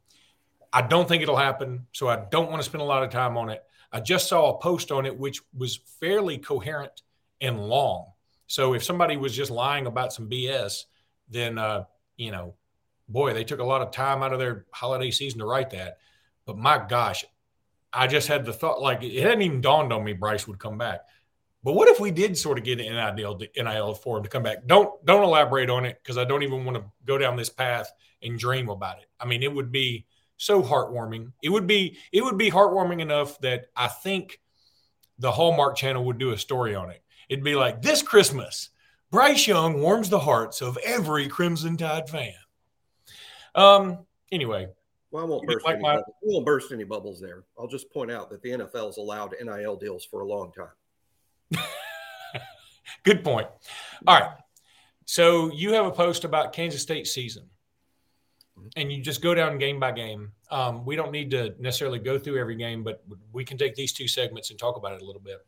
I 0.73 0.81
don't 0.81 1.07
think 1.07 1.23
it'll 1.23 1.35
happen, 1.37 1.85
so 1.91 2.07
I 2.07 2.25
don't 2.31 2.49
want 2.49 2.61
to 2.61 2.69
spend 2.69 2.81
a 2.81 2.85
lot 2.85 3.03
of 3.03 3.11
time 3.11 3.37
on 3.37 3.49
it. 3.49 3.63
I 3.91 3.99
just 4.01 4.27
saw 4.27 4.51
a 4.51 4.59
post 4.59 4.91
on 4.91 5.05
it 5.05 5.17
which 5.17 5.41
was 5.57 5.79
fairly 5.99 6.37
coherent 6.37 7.03
and 7.39 7.59
long. 7.67 8.07
So 8.47 8.73
if 8.73 8.83
somebody 8.83 9.17
was 9.17 9.35
just 9.35 9.51
lying 9.51 9.85
about 9.85 10.13
some 10.13 10.29
BS, 10.29 10.85
then 11.29 11.57
uh, 11.57 11.85
you 12.17 12.31
know, 12.31 12.55
boy, 13.07 13.33
they 13.33 13.43
took 13.43 13.59
a 13.59 13.65
lot 13.65 13.81
of 13.81 13.91
time 13.91 14.23
out 14.23 14.33
of 14.33 14.39
their 14.39 14.65
holiday 14.71 15.11
season 15.11 15.39
to 15.39 15.45
write 15.45 15.71
that. 15.71 15.97
But 16.45 16.57
my 16.57 16.77
gosh, 16.77 17.25
I 17.91 18.07
just 18.07 18.27
had 18.27 18.45
the 18.45 18.53
thought 18.53 18.81
like 18.81 19.03
it 19.03 19.21
hadn't 19.21 19.41
even 19.41 19.61
dawned 19.61 19.93
on 19.93 20.03
me 20.03 20.13
Bryce 20.13 20.47
would 20.47 20.59
come 20.59 20.77
back. 20.77 21.01
But 21.63 21.73
what 21.73 21.87
if 21.87 21.99
we 21.99 22.11
did 22.11 22.37
sort 22.37 22.59
of 22.59 22.63
get 22.63 22.79
an 22.79 23.15
NIL 23.15 23.39
NIL 23.55 23.93
for 23.95 24.17
him 24.17 24.23
to 24.23 24.29
come 24.29 24.43
back? 24.43 24.67
Don't 24.67 25.03
don't 25.05 25.23
elaborate 25.23 25.69
on 25.69 25.85
it 25.85 25.99
because 26.01 26.17
I 26.17 26.25
don't 26.25 26.43
even 26.43 26.65
want 26.65 26.77
to 26.77 26.85
go 27.05 27.17
down 27.17 27.35
this 27.35 27.49
path 27.49 27.91
and 28.21 28.37
dream 28.37 28.69
about 28.69 28.99
it. 28.99 29.07
I 29.19 29.25
mean, 29.25 29.41
it 29.41 29.53
would 29.53 29.71
be 29.71 30.05
so 30.37 30.61
heartwarming. 30.61 31.31
It 31.41 31.49
would 31.49 31.65
be 31.65 31.97
it 32.11 32.23
would 32.23 32.37
be 32.37 32.51
heartwarming 32.51 33.01
enough 33.01 33.39
that 33.39 33.67
I 33.75 33.87
think 33.87 34.39
the 35.17 35.31
Hallmark 35.31 35.75
Channel 35.75 36.05
would 36.05 36.17
do 36.17 36.31
a 36.31 36.37
story 36.37 36.75
on 36.75 36.89
it. 36.89 37.01
It'd 37.29 37.43
be 37.43 37.55
like 37.55 37.81
this 37.81 38.01
Christmas, 38.01 38.69
Bryce 39.09 39.47
Young 39.47 39.81
warms 39.81 40.09
the 40.09 40.19
hearts 40.19 40.61
of 40.61 40.77
every 40.83 41.27
Crimson 41.27 41.77
Tide 41.77 42.09
fan. 42.09 42.33
Um. 43.55 44.05
Anyway, 44.31 44.67
well, 45.11 45.23
I 45.23 45.27
won't 45.27 45.47
burst, 45.47 45.65
like 45.65 45.75
any 45.75 45.83
my... 45.83 45.95
bubbles. 45.95 46.15
we 46.21 46.33
won't 46.33 46.45
burst 46.45 46.71
any 46.71 46.83
bubbles 46.83 47.21
there. 47.21 47.43
I'll 47.57 47.67
just 47.67 47.89
point 47.89 48.11
out 48.11 48.29
that 48.29 48.41
the 48.41 48.49
NFL 48.49 48.87
has 48.87 48.97
allowed 48.97 49.33
NIL 49.41 49.77
deals 49.77 50.03
for 50.03 50.21
a 50.21 50.27
long 50.27 50.51
time. 50.51 51.61
Good 53.03 53.23
point. 53.23 53.47
All 54.05 54.19
right. 54.19 54.31
So 55.05 55.51
you 55.53 55.73
have 55.73 55.85
a 55.85 55.91
post 55.91 56.25
about 56.25 56.51
Kansas 56.51 56.81
State 56.81 57.07
season, 57.07 57.43
mm-hmm. 58.59 58.67
and 58.75 58.91
you 58.91 59.01
just 59.01 59.21
go 59.21 59.33
down 59.33 59.57
game 59.57 59.79
by 59.79 59.91
game. 59.91 60.31
Um, 60.51 60.83
we 60.83 60.95
don't 60.95 61.11
need 61.11 61.31
to 61.31 61.55
necessarily 61.59 61.99
go 61.99 62.19
through 62.19 62.39
every 62.39 62.55
game, 62.55 62.83
but 62.83 63.03
we 63.31 63.45
can 63.45 63.57
take 63.57 63.75
these 63.75 63.93
two 63.93 64.07
segments 64.07 64.49
and 64.49 64.59
talk 64.59 64.75
about 64.75 64.93
it 64.93 65.01
a 65.01 65.05
little 65.05 65.21
bit. 65.21 65.45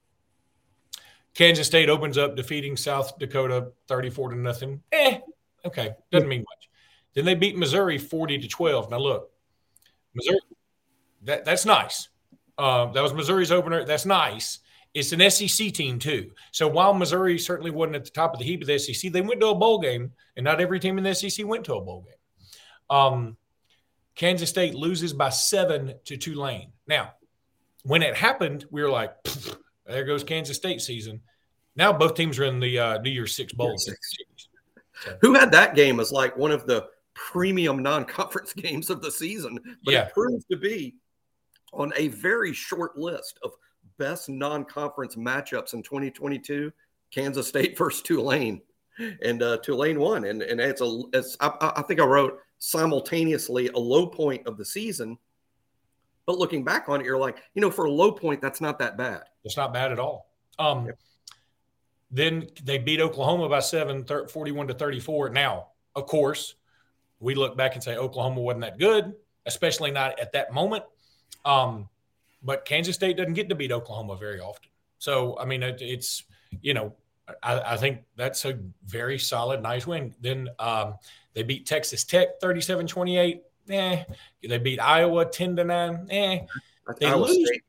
Kansas 1.34 1.68
State 1.68 1.90
opens 1.90 2.18
up 2.18 2.36
defeating 2.36 2.78
South 2.78 3.18
Dakota 3.20 3.72
34 3.88 4.30
to 4.30 4.36
nothing. 4.38 4.82
Eh, 4.92 5.20
okay, 5.66 5.94
doesn't 6.12 6.30
mean 6.30 6.42
much. 6.42 6.67
Then 7.18 7.26
they 7.26 7.34
beat 7.34 7.58
Missouri 7.58 7.98
40 7.98 8.38
to 8.38 8.48
12. 8.48 8.92
Now 8.92 9.00
look, 9.00 9.32
Missouri, 10.14 10.38
that, 11.24 11.46
that's 11.46 11.66
nice. 11.66 12.10
Uh, 12.60 12.92
that 12.92 13.02
was 13.02 13.12
Missouri's 13.12 13.52
opener. 13.52 13.84
That's 13.84 14.06
nice. 14.06 14.60
It's 14.94 15.12
an 15.14 15.28
SEC 15.32 15.74
team 15.74 15.98
too. 15.98 16.30
So 16.52 16.68
while 16.68 16.94
Missouri 16.94 17.40
certainly 17.40 17.72
wasn't 17.72 17.96
at 17.96 18.06
the 18.06 18.12
top 18.12 18.34
of 18.34 18.40
the 18.40 18.46
heap 18.46 18.62
of 18.62 18.68
the 18.68 18.78
SEC, 18.78 19.12
they 19.12 19.22
went 19.22 19.42
to 19.42 19.48
a 19.48 19.56
bowl 19.56 19.80
game, 19.80 20.12
and 20.36 20.44
not 20.44 20.62
every 20.62 20.80
team 20.80 21.00
in 21.00 21.04
the 21.04 21.16
SEC 21.16 21.44
went 21.44 21.66
to 21.66 21.74
a 21.74 21.82
bowl 21.82 22.06
game. 22.06 22.96
Um, 22.96 23.38
Kansas 24.14 24.52
State 24.52 24.76
loses 24.76 25.12
by 25.12 25.30
seven 25.30 25.96
to 26.06 26.18
Tulane. 26.18 26.72
Now, 26.86 27.14
when 27.82 28.04
it 28.04 28.16
happened, 28.16 28.66
we 28.70 28.84
were 28.84 28.92
like, 28.92 29.16
"There 29.88 30.06
goes 30.06 30.24
Kansas 30.24 30.58
State 30.58 30.82
season." 30.82 31.22
Now 31.76 31.92
both 31.94 32.14
teams 32.14 32.38
are 32.38 32.44
in 32.44 32.60
the 32.60 32.78
uh, 32.78 32.98
New 33.00 33.10
Year's 33.10 33.36
Six 33.36 33.54
bowl. 33.54 33.76
So. 33.78 33.92
Who 35.22 35.34
had 35.34 35.52
that 35.54 35.74
game 35.74 36.00
as 36.00 36.12
like 36.12 36.38
one 36.38 36.52
of 36.52 36.68
the 36.68 36.88
premium 37.18 37.82
non-conference 37.82 38.54
games 38.58 38.90
of 38.90 39.02
the 39.02 39.12
season, 39.12 39.60
but 39.84 39.94
yeah. 39.94 40.06
it 40.06 40.14
proves 40.14 40.46
to 40.46 40.58
be 40.58 40.96
on 41.74 41.92
a 41.98 42.08
very 42.10 42.54
short 42.54 42.98
list 42.98 43.40
of 43.44 43.52
best 43.98 44.30
non-conference 44.30 45.16
matchups 45.16 45.74
in 45.74 45.84
2022. 45.84 46.72
Kansas 47.12 47.48
State 47.48 47.78
versus 47.78 48.02
Tulane, 48.02 48.62
and 49.22 49.42
uh, 49.42 49.58
Tulane 49.58 50.00
won, 50.00 50.26
and 50.26 50.42
and 50.42 50.60
it's 50.60 50.82
a 50.82 51.02
it's 51.14 51.38
I, 51.40 51.74
I 51.78 51.82
think 51.82 52.00
I 52.00 52.06
wrote 52.06 52.40
simultaneously 52.60 53.70
a 53.70 53.78
low 53.78 54.08
point 54.08 54.46
of 54.46 54.58
the 54.58 54.66
season. 54.66 55.18
But 56.26 56.38
looking 56.38 56.66
back 56.66 56.90
on 56.90 57.00
it, 57.00 57.06
you're 57.06 57.18
like, 57.18 57.38
you 57.54 57.62
know, 57.62 57.72
for 57.72 57.86
a 57.86 57.92
low 57.92 58.12
point, 58.12 58.42
that's 58.42 58.60
not 58.60 58.78
that 58.80 58.98
bad. 58.98 59.24
It's 59.46 59.56
not 59.56 59.74
bad 59.74 59.94
at 59.94 60.00
all. 60.00 60.30
Um, 60.60 60.90
Then 62.12 62.48
they 62.64 62.78
beat 62.78 63.00
Oklahoma 63.00 63.48
by 63.48 63.62
seven, 63.62 64.04
41 64.06 64.68
to 64.68 64.74
34. 64.74 65.30
Now, 65.30 65.68
of 65.96 66.06
course, 66.06 66.56
we 67.20 67.36
look 67.36 67.58
back 67.58 67.76
and 67.76 67.84
say 67.84 67.96
Oklahoma 67.98 68.42
wasn't 68.42 68.62
that 68.62 68.78
good, 68.78 69.14
especially 69.46 69.92
not 69.92 70.20
at 70.20 70.34
that 70.34 70.54
moment. 70.54 70.84
Um, 71.46 71.90
but 72.44 72.66
Kansas 72.66 72.96
State 72.96 73.18
doesn't 73.18 73.34
get 73.34 73.50
to 73.50 73.56
beat 73.56 73.72
Oklahoma 73.72 74.16
very 74.16 74.40
often. 74.40 74.70
So, 75.00 75.38
I 75.40 75.46
mean, 75.46 75.64
it, 75.64 75.82
it's, 75.82 76.24
you 76.62 76.74
know, 76.74 76.94
I, 77.44 77.74
I, 77.74 77.78
think 77.78 78.04
that's 78.16 78.46
a 78.46 78.60
very 78.86 79.20
solid, 79.20 79.62
nice 79.62 79.86
win. 79.86 80.16
Then 80.22 80.50
um, 80.60 80.96
they 81.34 81.44
beat 81.44 81.66
Texas 81.66 82.04
Tech 82.04 82.40
37 82.42 82.88
28. 82.88 83.42
Eh. 83.70 84.04
They 84.48 84.58
beat 84.58 84.80
Iowa 84.80 85.26
10 85.26 85.56
to 85.58 85.64
9. 85.64 86.08
Eh. 86.10 86.40
They 87.00 87.06
Iowa 87.06 87.26
lose. 87.26 87.48
State, 87.48 87.64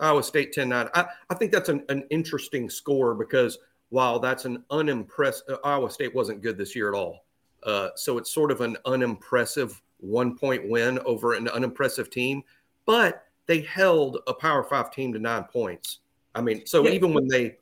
Iowa 0.00 0.22
State 0.22 0.52
10 0.52 0.68
9. 0.68 0.88
I, 0.94 1.06
I 1.28 1.34
think 1.34 1.52
that's 1.52 1.68
an, 1.68 1.84
an 1.88 2.04
interesting 2.10 2.70
score 2.70 3.14
because 3.14 3.58
while 3.88 4.20
that's 4.20 4.44
an 4.44 4.64
unimpressed, 4.70 5.44
uh, 5.50 5.56
Iowa 5.64 5.90
State 5.90 6.14
wasn't 6.14 6.42
good 6.42 6.56
this 6.56 6.76
year 6.76 6.88
at 6.88 6.96
all. 6.96 7.26
Uh, 7.62 7.88
so 7.94 8.18
it's 8.18 8.32
sort 8.32 8.50
of 8.50 8.60
an 8.60 8.76
unimpressive 8.84 9.80
one 9.98 10.36
point 10.36 10.68
win 10.68 10.98
over 11.00 11.34
an 11.34 11.48
unimpressive 11.48 12.10
team, 12.10 12.42
but 12.86 13.26
they 13.46 13.60
held 13.60 14.18
a 14.26 14.34
Power 14.34 14.64
Five 14.64 14.90
team 14.90 15.12
to 15.12 15.18
nine 15.18 15.44
points. 15.44 15.98
I 16.34 16.40
mean, 16.40 16.64
so 16.66 16.84
yeah. 16.86 16.92
even 16.92 17.12
when 17.14 17.28
they 17.28 17.56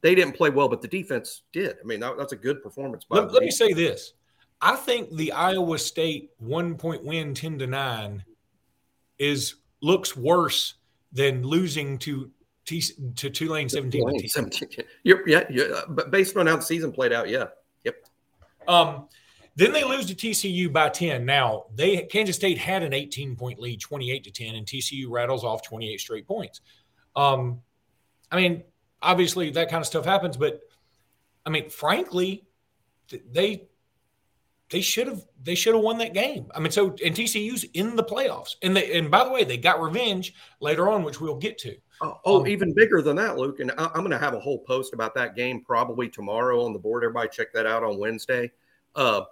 they 0.00 0.14
didn't 0.14 0.36
play 0.36 0.50
well, 0.50 0.68
but 0.68 0.82
the 0.82 0.88
defense 0.88 1.42
did. 1.52 1.76
I 1.82 1.86
mean, 1.86 2.00
that, 2.00 2.16
that's 2.16 2.32
a 2.32 2.36
good 2.36 2.62
performance. 2.62 3.04
let, 3.10 3.32
let 3.32 3.42
me 3.42 3.50
say 3.50 3.72
this: 3.72 4.14
I 4.60 4.76
think 4.76 5.14
the 5.14 5.32
Iowa 5.32 5.78
State 5.78 6.30
one 6.38 6.76
point 6.76 7.04
win, 7.04 7.34
ten 7.34 7.58
to 7.58 7.66
nine, 7.66 8.24
is 9.18 9.56
looks 9.80 10.16
worse 10.16 10.74
than 11.12 11.42
losing 11.42 11.98
to 11.98 12.30
T, 12.66 12.82
to 13.16 13.30
Tulane 13.30 13.68
17 13.68 14.00
Tulane, 14.00 14.28
17. 14.28 14.68
You're, 15.04 15.26
yeah, 15.28 15.44
yeah, 15.48 15.82
but 15.88 16.10
based 16.10 16.36
on 16.36 16.46
how 16.46 16.56
the 16.56 16.62
season 16.62 16.92
played 16.92 17.12
out, 17.12 17.28
yeah, 17.28 17.46
yep. 17.84 18.04
Um, 18.66 19.08
then 19.56 19.72
they 19.72 19.84
lose 19.84 20.06
to 20.06 20.14
TCU 20.14 20.70
by 20.72 20.90
10. 20.90 21.24
Now, 21.24 21.64
they 21.74 22.02
Kansas 22.02 22.36
State 22.36 22.58
had 22.58 22.82
an 22.82 22.92
18 22.92 23.36
point 23.36 23.58
lead, 23.58 23.80
28 23.80 24.24
to 24.24 24.30
10, 24.30 24.54
and 24.54 24.66
TCU 24.66 25.10
rattles 25.10 25.44
off 25.44 25.62
28 25.62 25.98
straight 25.98 26.26
points. 26.26 26.60
Um, 27.16 27.62
I 28.30 28.36
mean, 28.36 28.64
obviously 29.02 29.50
that 29.50 29.70
kind 29.70 29.80
of 29.80 29.86
stuff 29.86 30.04
happens, 30.04 30.36
but 30.36 30.60
I 31.44 31.50
mean, 31.50 31.70
frankly, 31.70 32.44
they 33.30 33.68
they 34.68 34.80
should 34.80 35.06
have 35.06 35.24
they 35.42 35.54
should 35.54 35.74
have 35.74 35.82
won 35.82 35.98
that 35.98 36.12
game. 36.12 36.50
I 36.54 36.60
mean, 36.60 36.72
so 36.72 36.88
and 37.04 37.14
TCU's 37.14 37.64
in 37.74 37.96
the 37.96 38.04
playoffs, 38.04 38.56
and 38.62 38.76
they 38.76 38.98
and 38.98 39.10
by 39.10 39.24
the 39.24 39.30
way, 39.30 39.44
they 39.44 39.56
got 39.56 39.80
revenge 39.80 40.34
later 40.60 40.90
on, 40.90 41.02
which 41.02 41.20
we'll 41.20 41.36
get 41.36 41.56
to. 41.58 41.76
Oh, 42.02 42.20
oh 42.24 42.40
um, 42.40 42.46
even 42.46 42.74
bigger 42.74 43.00
than 43.00 43.16
that, 43.16 43.38
Luke. 43.38 43.60
And 43.60 43.70
I, 43.78 43.84
am 43.84 44.00
going 44.00 44.10
to 44.10 44.18
have 44.18 44.34
a 44.34 44.40
whole 44.40 44.58
post 44.58 44.92
about 44.92 45.14
that 45.14 45.36
game 45.36 45.62
probably 45.64 46.08
tomorrow 46.08 46.64
on 46.64 46.72
the 46.72 46.78
board. 46.78 47.04
Everybody 47.04 47.28
check 47.32 47.52
that 47.54 47.64
out 47.64 47.84
on 47.84 47.98
Wednesday. 47.98 48.50
Uh, 48.94 49.22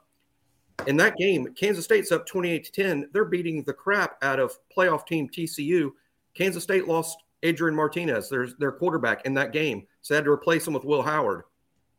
in 0.86 0.96
that 0.98 1.16
game, 1.16 1.46
Kansas 1.54 1.84
State's 1.84 2.12
up 2.12 2.26
28 2.26 2.64
to 2.64 2.72
10. 2.72 3.10
They're 3.12 3.24
beating 3.24 3.62
the 3.62 3.72
crap 3.72 4.16
out 4.22 4.38
of 4.38 4.58
playoff 4.76 5.06
team 5.06 5.28
TCU. 5.28 5.90
Kansas 6.34 6.62
State 6.62 6.88
lost 6.88 7.18
Adrian 7.42 7.74
Martinez, 7.74 8.28
their, 8.28 8.48
their 8.58 8.72
quarterback, 8.72 9.24
in 9.24 9.34
that 9.34 9.52
game. 9.52 9.86
So 10.02 10.14
they 10.14 10.16
had 10.16 10.24
to 10.24 10.30
replace 10.30 10.66
him 10.66 10.74
with 10.74 10.84
Will 10.84 11.02
Howard, 11.02 11.44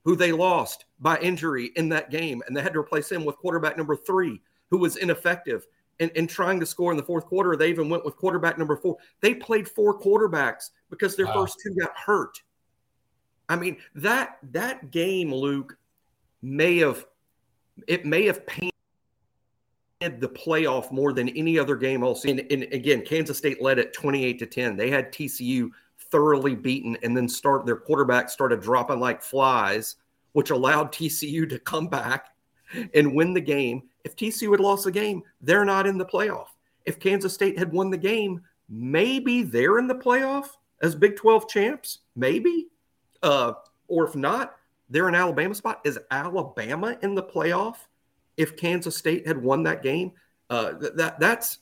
who 0.04 0.16
they 0.16 0.32
lost 0.32 0.86
by 1.00 1.18
injury 1.20 1.72
in 1.76 1.90
that 1.90 2.12
game. 2.12 2.44
And 2.46 2.56
they 2.56 2.62
had 2.62 2.74
to 2.74 2.80
replace 2.80 3.12
him 3.12 3.26
with 3.26 3.38
quarterback 3.38 3.78
number 3.78 3.96
three, 3.96 4.42
who 4.70 4.78
was 4.78 4.98
ineffective. 4.98 5.66
And, 6.00 6.12
in 6.12 6.28
trying 6.28 6.60
to 6.60 6.66
score 6.66 6.92
in 6.92 6.98
the 6.98 7.04
fourth 7.04 7.26
quarter, 7.26 7.56
they 7.56 7.70
even 7.70 7.90
went 7.90 8.04
with 8.04 8.18
quarterback 8.18 8.58
number 8.58 8.76
four. 8.76 8.98
They 9.22 9.34
played 9.34 9.70
four 9.70 9.98
quarterbacks 9.98 10.72
because 10.90 11.16
their 11.16 11.28
wow. 11.28 11.46
first 11.46 11.58
two 11.64 11.74
got 11.76 11.96
hurt. 11.96 12.38
I 13.48 13.56
mean, 13.56 13.78
that 13.96 14.40
that 14.52 14.92
game, 14.92 15.34
Luke, 15.34 15.78
may 16.42 16.80
have 16.80 17.06
it 17.88 18.06
may 18.06 18.26
have 18.26 18.46
painted 18.46 18.72
the 20.02 20.30
playoff 20.30 20.92
more 20.92 21.14
than 21.14 21.30
any 21.30 21.58
other 21.58 21.76
game 21.76 22.04
all 22.04 22.16
season. 22.16 22.40
And, 22.40 22.64
and 22.64 22.74
again, 22.74 23.04
Kansas 23.04 23.38
State 23.38 23.62
led 23.62 23.80
at 23.80 23.94
28 23.94 24.40
to 24.40 24.46
10. 24.46 24.78
They 24.78 24.90
had 24.90 25.12
TCU 25.12 25.70
thoroughly 26.12 26.56
beaten 26.56 26.98
and 27.04 27.16
then 27.16 27.28
start 27.28 27.66
their 27.66 27.76
quarterback 27.76 28.30
started 28.30 28.62
dropping 28.62 29.00
like 29.00 29.22
flies, 29.22 29.96
which 30.34 30.52
allowed 30.52 30.92
TCU 30.92 31.50
to 31.50 31.60
come 31.60 31.88
back 31.88 32.28
and 32.94 33.14
win 33.14 33.34
the 33.34 33.42
game. 33.42 33.84
If 34.04 34.16
TCU 34.16 34.52
had 34.52 34.60
lost 34.60 34.84
the 34.84 34.92
game, 34.92 35.24
they're 35.42 35.66
not 35.66 35.88
in 35.88 35.98
the 35.98 36.06
playoff. 36.06 36.48
If 36.86 37.00
Kansas 37.00 37.34
State 37.34 37.58
had 37.58 37.72
won 37.72 37.90
the 37.90 37.98
game, 37.98 38.42
maybe 38.70 39.44
they're 39.44 39.80
in 39.80 39.88
the 39.88 39.96
playoff 39.96 40.50
as 40.82 40.96
Big 40.96 41.16
12 41.16 41.50
champs, 41.50 42.00
maybe. 42.16 42.68
Uh, 43.24 43.54
or 43.88 44.08
if 44.08 44.16
not, 44.16 44.56
they're 44.90 45.08
in 45.08 45.16
Alabama 45.16 45.56
spot. 45.56 45.82
Is 45.84 46.00
Alabama 46.12 46.98
in 47.02 47.16
the 47.16 47.24
playoff 47.24 47.76
if 48.38 48.56
Kansas 48.58 48.96
State 48.96 49.28
had 49.28 49.42
won 49.42 49.64
that 49.64 49.84
game? 49.84 50.12
Uh, 50.50 50.74
that 50.96 51.20
that's 51.20 51.60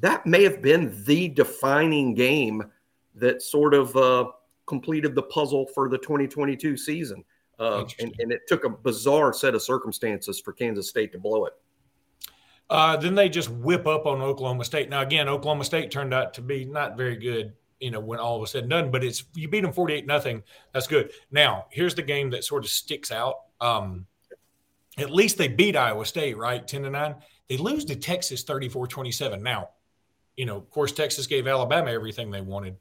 that 0.00 0.26
may 0.26 0.42
have 0.42 0.62
been 0.62 1.02
the 1.04 1.28
defining 1.28 2.14
game 2.14 2.62
that 3.14 3.42
sort 3.42 3.74
of 3.74 3.96
uh, 3.96 4.30
completed 4.66 5.14
the 5.14 5.22
puzzle 5.22 5.66
for 5.74 5.88
the 5.88 5.98
2022 5.98 6.76
season. 6.76 7.24
Uh, 7.58 7.84
and, 7.98 8.14
and, 8.20 8.30
it 8.30 8.42
took 8.46 8.64
a 8.64 8.68
bizarre 8.68 9.32
set 9.32 9.52
of 9.52 9.60
circumstances 9.60 10.38
for 10.38 10.52
Kansas 10.52 10.88
State 10.88 11.10
to 11.10 11.18
blow 11.18 11.44
it. 11.46 11.54
Uh, 12.70 12.96
then 12.96 13.16
they 13.16 13.28
just 13.28 13.48
whip 13.48 13.84
up 13.88 14.06
on 14.06 14.22
Oklahoma 14.22 14.64
State. 14.64 14.88
Now, 14.88 15.00
again, 15.00 15.28
Oklahoma 15.28 15.64
State 15.64 15.90
turned 15.90 16.14
out 16.14 16.34
to 16.34 16.42
be 16.42 16.64
not 16.64 16.96
very 16.96 17.16
good, 17.16 17.54
you 17.80 17.90
know, 17.90 18.00
when 18.00 18.18
all 18.18 18.40
was 18.40 18.50
said 18.50 18.64
and 18.64 18.70
done, 18.70 18.90
but 18.90 19.04
it's 19.04 19.24
you 19.34 19.48
beat 19.48 19.62
them 19.62 19.72
48 19.72 20.06
nothing. 20.06 20.42
That's 20.72 20.86
good. 20.86 21.10
Now, 21.30 21.66
here's 21.70 21.94
the 21.94 22.02
game 22.02 22.30
that 22.30 22.44
sort 22.44 22.64
of 22.64 22.70
sticks 22.70 23.12
out. 23.12 23.36
Um, 23.60 24.06
at 24.98 25.10
least 25.10 25.38
they 25.38 25.48
beat 25.48 25.76
Iowa 25.76 26.04
State, 26.04 26.36
right? 26.36 26.66
10 26.66 26.82
to 26.82 26.90
9. 26.90 27.14
They 27.48 27.56
lose 27.56 27.84
to 27.86 27.96
Texas 27.96 28.42
34 28.42 28.86
27. 28.88 29.42
Now, 29.42 29.70
you 30.36 30.46
know, 30.46 30.56
of 30.56 30.70
course, 30.70 30.92
Texas 30.92 31.26
gave 31.26 31.46
Alabama 31.46 31.90
everything 31.90 32.30
they 32.30 32.40
wanted, 32.40 32.76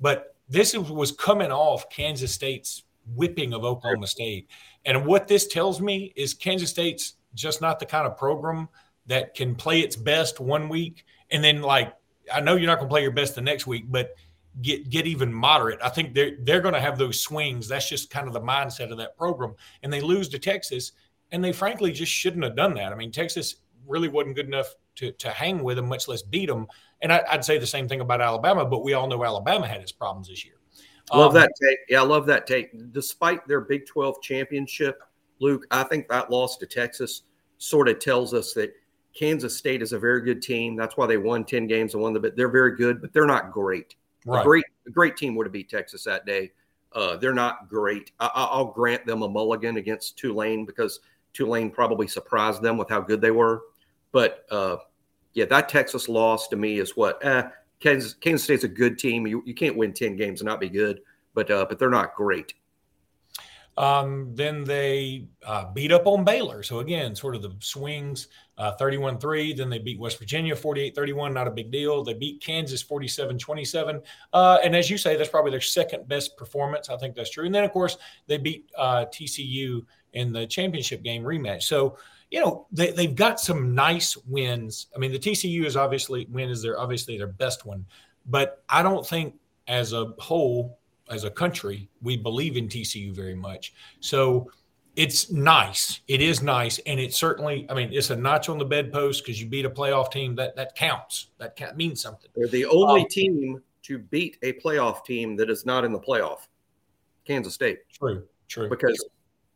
but 0.00 0.36
this 0.48 0.76
was 0.76 1.12
coming 1.12 1.50
off 1.50 1.88
Kansas 1.90 2.32
State's 2.32 2.84
whipping 3.14 3.52
of 3.52 3.64
Oklahoma 3.64 4.06
State. 4.06 4.48
And 4.84 5.04
what 5.04 5.26
this 5.28 5.46
tells 5.46 5.80
me 5.80 6.12
is 6.16 6.34
Kansas 6.34 6.70
State's 6.70 7.14
just 7.34 7.60
not 7.60 7.78
the 7.78 7.86
kind 7.86 8.06
of 8.06 8.16
program 8.16 8.68
that 9.06 9.34
can 9.34 9.54
play 9.54 9.80
its 9.80 9.96
best 9.96 10.40
one 10.40 10.68
week 10.68 11.04
and 11.30 11.42
then 11.42 11.62
like 11.62 11.94
I 12.32 12.40
know 12.40 12.56
you're 12.56 12.66
not 12.66 12.78
going 12.78 12.88
to 12.88 12.92
play 12.92 13.02
your 13.02 13.10
best 13.10 13.34
the 13.34 13.40
next 13.40 13.66
week, 13.66 13.84
but 13.88 14.14
get 14.62 14.88
get 14.88 15.06
even 15.06 15.32
moderate. 15.32 15.78
I 15.82 15.88
think 15.88 16.14
they're 16.14 16.36
they're 16.40 16.60
going 16.60 16.74
to 16.74 16.80
have 16.80 16.98
those 16.98 17.20
swings. 17.20 17.68
That's 17.68 17.88
just 17.88 18.10
kind 18.10 18.26
of 18.26 18.32
the 18.32 18.40
mindset 18.40 18.90
of 18.90 18.98
that 18.98 19.16
program. 19.16 19.54
And 19.82 19.92
they 19.92 20.00
lose 20.00 20.28
to 20.30 20.38
Texas, 20.38 20.92
and 21.32 21.42
they 21.42 21.52
frankly 21.52 21.92
just 21.92 22.12
shouldn't 22.12 22.44
have 22.44 22.56
done 22.56 22.74
that. 22.74 22.92
I 22.92 22.96
mean, 22.96 23.12
Texas 23.12 23.56
really 23.86 24.08
wasn't 24.08 24.36
good 24.36 24.46
enough 24.46 24.74
to 24.96 25.12
to 25.12 25.30
hang 25.30 25.62
with 25.62 25.76
them, 25.76 25.88
much 25.88 26.08
less 26.08 26.22
beat 26.22 26.46
them. 26.46 26.66
And 27.02 27.12
I, 27.12 27.22
would 27.32 27.44
say 27.44 27.58
the 27.58 27.66
same 27.66 27.88
thing 27.88 28.00
about 28.00 28.20
Alabama, 28.20 28.64
but 28.64 28.82
we 28.82 28.94
all 28.94 29.06
know 29.06 29.22
Alabama 29.22 29.66
had 29.66 29.80
its 29.80 29.92
problems 29.92 30.28
this 30.28 30.44
year. 30.44 30.54
Love 31.12 31.28
um, 31.28 31.34
that 31.34 31.52
take. 31.62 31.78
Yeah, 31.88 32.00
I 32.00 32.04
love 32.04 32.26
that 32.26 32.46
take. 32.46 32.70
Despite 32.92 33.46
their 33.46 33.60
Big 33.60 33.86
12 33.86 34.20
championship, 34.22 35.00
Luke, 35.38 35.66
I 35.70 35.82
think 35.84 36.08
that 36.08 36.30
loss 36.30 36.56
to 36.56 36.66
Texas 36.66 37.22
sort 37.58 37.88
of 37.88 37.98
tells 37.98 38.34
us 38.34 38.54
that 38.54 38.72
Kansas 39.16 39.56
State 39.56 39.82
is 39.82 39.92
a 39.92 39.98
very 39.98 40.20
good 40.20 40.42
team. 40.42 40.76
That's 40.76 40.96
why 40.96 41.06
they 41.06 41.16
won 41.16 41.44
10 41.44 41.66
games 41.66 41.94
and 41.94 42.02
won 42.02 42.12
the 42.12 42.20
bit. 42.20 42.36
They're 42.36 42.48
very 42.48 42.76
good, 42.76 43.00
but 43.00 43.12
they're 43.12 43.26
not 43.26 43.50
great. 43.50 43.94
Right. 44.24 44.40
A 44.40 44.44
great, 44.44 44.64
a 44.86 44.90
great 44.90 45.16
team 45.16 45.34
would 45.36 45.46
have 45.46 45.52
beat 45.52 45.70
Texas 45.70 46.04
that 46.04 46.26
day. 46.26 46.52
Uh, 46.92 47.16
they're 47.16 47.34
not 47.34 47.68
great. 47.68 48.12
I, 48.20 48.56
will 48.56 48.72
grant 48.72 49.06
them 49.06 49.22
a 49.22 49.28
mulligan 49.28 49.76
against 49.76 50.16
Tulane 50.16 50.64
because 50.64 51.00
Tulane 51.32 51.70
probably 51.70 52.06
surprised 52.06 52.62
them 52.62 52.76
with 52.76 52.88
how 52.88 53.00
good 53.00 53.20
they 53.20 53.30
were. 53.30 53.62
But 54.12 54.46
uh, 54.50 54.76
yeah, 55.34 55.44
that 55.46 55.68
Texas 55.68 56.08
loss 56.08 56.48
to 56.48 56.56
me 56.56 56.78
is 56.78 56.96
what 56.96 57.24
eh, 57.24 57.48
Kansas, 57.80 58.14
Kansas 58.14 58.44
State's 58.44 58.64
a 58.64 58.68
good 58.68 58.98
team. 58.98 59.26
You, 59.26 59.42
you 59.44 59.54
can't 59.54 59.76
win 59.76 59.92
10 59.92 60.16
games 60.16 60.40
and 60.40 60.46
not 60.46 60.60
be 60.60 60.68
good, 60.68 61.00
but 61.34 61.50
uh, 61.50 61.66
but 61.68 61.78
they're 61.78 61.90
not 61.90 62.14
great. 62.14 62.54
Um, 63.76 64.30
then 64.34 64.64
they 64.64 65.26
uh, 65.44 65.70
beat 65.72 65.92
up 65.92 66.06
on 66.06 66.24
Baylor. 66.24 66.62
So 66.62 66.78
again, 66.78 67.14
sort 67.14 67.36
of 67.36 67.42
the 67.42 67.54
swings, 67.60 68.28
uh, 68.56 68.72
31 68.72 69.18
3. 69.18 69.52
Then 69.52 69.68
they 69.68 69.78
beat 69.78 69.98
West 69.98 70.18
Virginia 70.18 70.56
48 70.56 70.94
31, 70.94 71.34
not 71.34 71.46
a 71.46 71.50
big 71.50 71.70
deal. 71.70 72.02
They 72.02 72.14
beat 72.14 72.40
Kansas 72.42 72.80
47 72.80 73.38
27. 73.38 74.00
Uh, 74.32 74.58
and 74.64 74.74
as 74.74 74.88
you 74.88 74.96
say, 74.96 75.16
that's 75.16 75.28
probably 75.28 75.50
their 75.50 75.60
second 75.60 76.08
best 76.08 76.36
performance. 76.36 76.88
I 76.88 76.96
think 76.96 77.14
that's 77.14 77.30
true. 77.30 77.44
And 77.44 77.54
then, 77.54 77.64
of 77.64 77.72
course, 77.72 77.98
they 78.26 78.38
beat 78.38 78.70
uh, 78.78 79.04
TCU 79.06 79.84
in 80.14 80.32
the 80.32 80.46
championship 80.46 81.02
game 81.02 81.22
rematch. 81.22 81.64
So, 81.64 81.98
you 82.30 82.40
know, 82.40 82.66
they, 82.72 82.90
they've 82.90 83.14
got 83.14 83.38
some 83.38 83.74
nice 83.74 84.16
wins. 84.16 84.86
I 84.96 84.98
mean, 84.98 85.12
the 85.12 85.18
TCU 85.18 85.64
is 85.64 85.76
obviously 85.76 86.26
win 86.30 86.48
is 86.48 86.62
their 86.62 86.80
obviously 86.80 87.18
their 87.18 87.26
best 87.26 87.66
one, 87.66 87.84
but 88.24 88.64
I 88.68 88.82
don't 88.82 89.06
think 89.06 89.34
as 89.68 89.92
a 89.92 90.12
whole, 90.18 90.78
as 91.10 91.24
a 91.24 91.30
country, 91.30 91.88
we 92.02 92.16
believe 92.16 92.56
in 92.56 92.68
TCU 92.68 93.14
very 93.14 93.34
much. 93.34 93.74
So 94.00 94.50
it's 94.96 95.30
nice. 95.30 96.00
It 96.08 96.20
is 96.20 96.42
nice, 96.42 96.78
and 96.86 96.98
it 96.98 97.14
certainly. 97.14 97.66
I 97.68 97.74
mean, 97.74 97.90
it's 97.92 98.10
a 98.10 98.16
notch 98.16 98.48
on 98.48 98.58
the 98.58 98.64
bedpost 98.64 99.24
because 99.24 99.40
you 99.40 99.46
beat 99.46 99.66
a 99.66 99.70
playoff 99.70 100.10
team. 100.10 100.34
That 100.36 100.56
that 100.56 100.74
counts. 100.74 101.28
That 101.38 101.76
means 101.76 102.00
something. 102.00 102.30
They're 102.34 102.48
the 102.48 102.66
only 102.66 103.02
um, 103.02 103.08
team 103.08 103.62
to 103.82 103.98
beat 103.98 104.38
a 104.42 104.54
playoff 104.54 105.04
team 105.04 105.36
that 105.36 105.50
is 105.50 105.66
not 105.66 105.84
in 105.84 105.92
the 105.92 106.00
playoff. 106.00 106.48
Kansas 107.26 107.54
State. 107.54 107.80
True. 107.92 108.24
True. 108.48 108.68
Because 108.68 109.04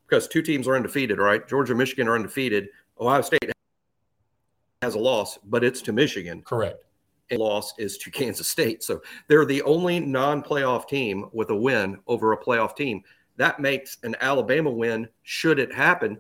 because 0.07 0.29
two 0.29 0.43
teams 0.43 0.69
are 0.69 0.77
undefeated, 0.77 1.19
right? 1.19 1.47
Georgia, 1.49 1.75
Michigan 1.75 2.07
are 2.09 2.17
undefeated. 2.17 2.69
Ohio 3.01 3.23
State 3.23 3.51
has 4.83 4.95
a 4.95 4.99
loss, 4.99 5.39
but 5.45 5.65
it's 5.65 5.81
to 5.83 5.93
Michigan. 5.93 6.43
Correct. 6.43 6.85
And 7.31 7.41
loss 7.41 7.75
is 7.79 7.97
to 7.99 8.11
Kansas 8.11 8.49
State. 8.49 8.83
So 8.83 9.03
they're 9.29 9.45
the 9.45 9.63
only 9.63 10.01
non-playoff 10.01 10.89
team 10.89 11.27
with 11.33 11.51
a 11.51 11.57
win 11.57 11.99
over 12.07 12.33
a 12.33 12.39
playoff 12.39 12.77
team. 12.77 13.03
That 13.37 13.61
makes 13.61 13.99
an 14.03 14.17
Alabama 14.21 14.71
win, 14.71 15.09
should 15.23 15.59
it 15.59 15.73
happen, 15.73 16.19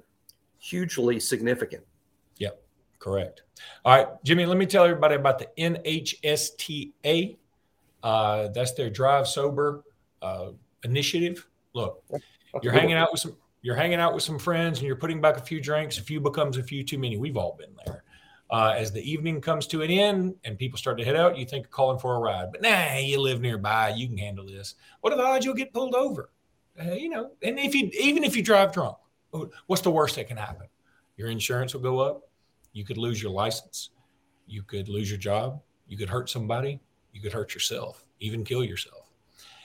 hugely 0.58 1.20
significant. 1.20 1.84
Yep, 2.38 2.62
correct. 2.98 3.42
All 3.84 3.96
right, 3.96 4.08
Jimmy, 4.24 4.46
let 4.46 4.56
me 4.56 4.66
tell 4.66 4.84
everybody 4.84 5.16
about 5.16 5.38
the 5.38 5.48
NHSTA. 5.58 7.36
Uh, 8.02 8.48
that's 8.48 8.72
their 8.72 8.88
Drive 8.88 9.28
Sober 9.28 9.84
uh, 10.22 10.50
initiative. 10.84 11.46
Look, 11.74 12.02
you're 12.62 12.72
hanging 12.72 12.94
out 12.94 13.12
with 13.12 13.20
some 13.20 13.36
you're 13.62 13.76
hanging 13.76 14.00
out 14.00 14.14
with 14.14 14.22
some 14.22 14.38
friends 14.38 14.78
and 14.78 14.86
you're 14.86 14.96
putting 14.96 15.20
back 15.20 15.36
a 15.36 15.42
few 15.42 15.60
drinks. 15.60 15.98
A 15.98 16.02
few 16.02 16.20
becomes 16.20 16.56
a 16.56 16.62
few 16.62 16.82
too 16.82 16.98
many. 16.98 17.18
We've 17.18 17.36
all 17.36 17.56
been 17.58 17.74
there. 17.84 18.04
Uh, 18.50 18.74
as 18.76 18.90
the 18.90 19.10
evening 19.10 19.40
comes 19.40 19.66
to 19.68 19.82
an 19.82 19.90
end 19.90 20.34
and 20.44 20.58
people 20.58 20.76
start 20.76 20.98
to 20.98 21.04
head 21.04 21.14
out, 21.14 21.38
you 21.38 21.46
think 21.46 21.66
of 21.66 21.70
calling 21.70 21.98
for 21.98 22.16
a 22.16 22.18
ride. 22.18 22.48
But 22.50 22.62
nah, 22.62 22.96
you 22.96 23.20
live 23.20 23.40
nearby, 23.40 23.90
you 23.90 24.08
can 24.08 24.18
handle 24.18 24.44
this. 24.44 24.74
What 25.00 25.12
are 25.12 25.16
the 25.16 25.22
odds 25.22 25.44
you'll 25.44 25.54
get 25.54 25.72
pulled 25.72 25.94
over? 25.94 26.30
Uh, 26.80 26.92
you 26.92 27.08
know, 27.08 27.30
and 27.42 27.58
if 27.58 27.74
you 27.74 27.90
even 28.00 28.24
if 28.24 28.36
you 28.36 28.42
drive 28.42 28.72
drunk, 28.72 28.96
what's 29.66 29.82
the 29.82 29.90
worst 29.90 30.16
that 30.16 30.28
can 30.28 30.36
happen? 30.36 30.66
Your 31.16 31.28
insurance 31.28 31.74
will 31.74 31.80
go 31.80 32.00
up. 32.00 32.28
You 32.72 32.84
could 32.84 32.98
lose 32.98 33.22
your 33.22 33.32
license. 33.32 33.90
You 34.46 34.62
could 34.62 34.88
lose 34.88 35.08
your 35.08 35.18
job. 35.18 35.60
You 35.86 35.96
could 35.96 36.08
hurt 36.08 36.28
somebody. 36.28 36.80
You 37.12 37.20
could 37.20 37.32
hurt 37.32 37.54
yourself, 37.54 38.04
even 38.20 38.44
kill 38.44 38.64
yourself. 38.64 39.10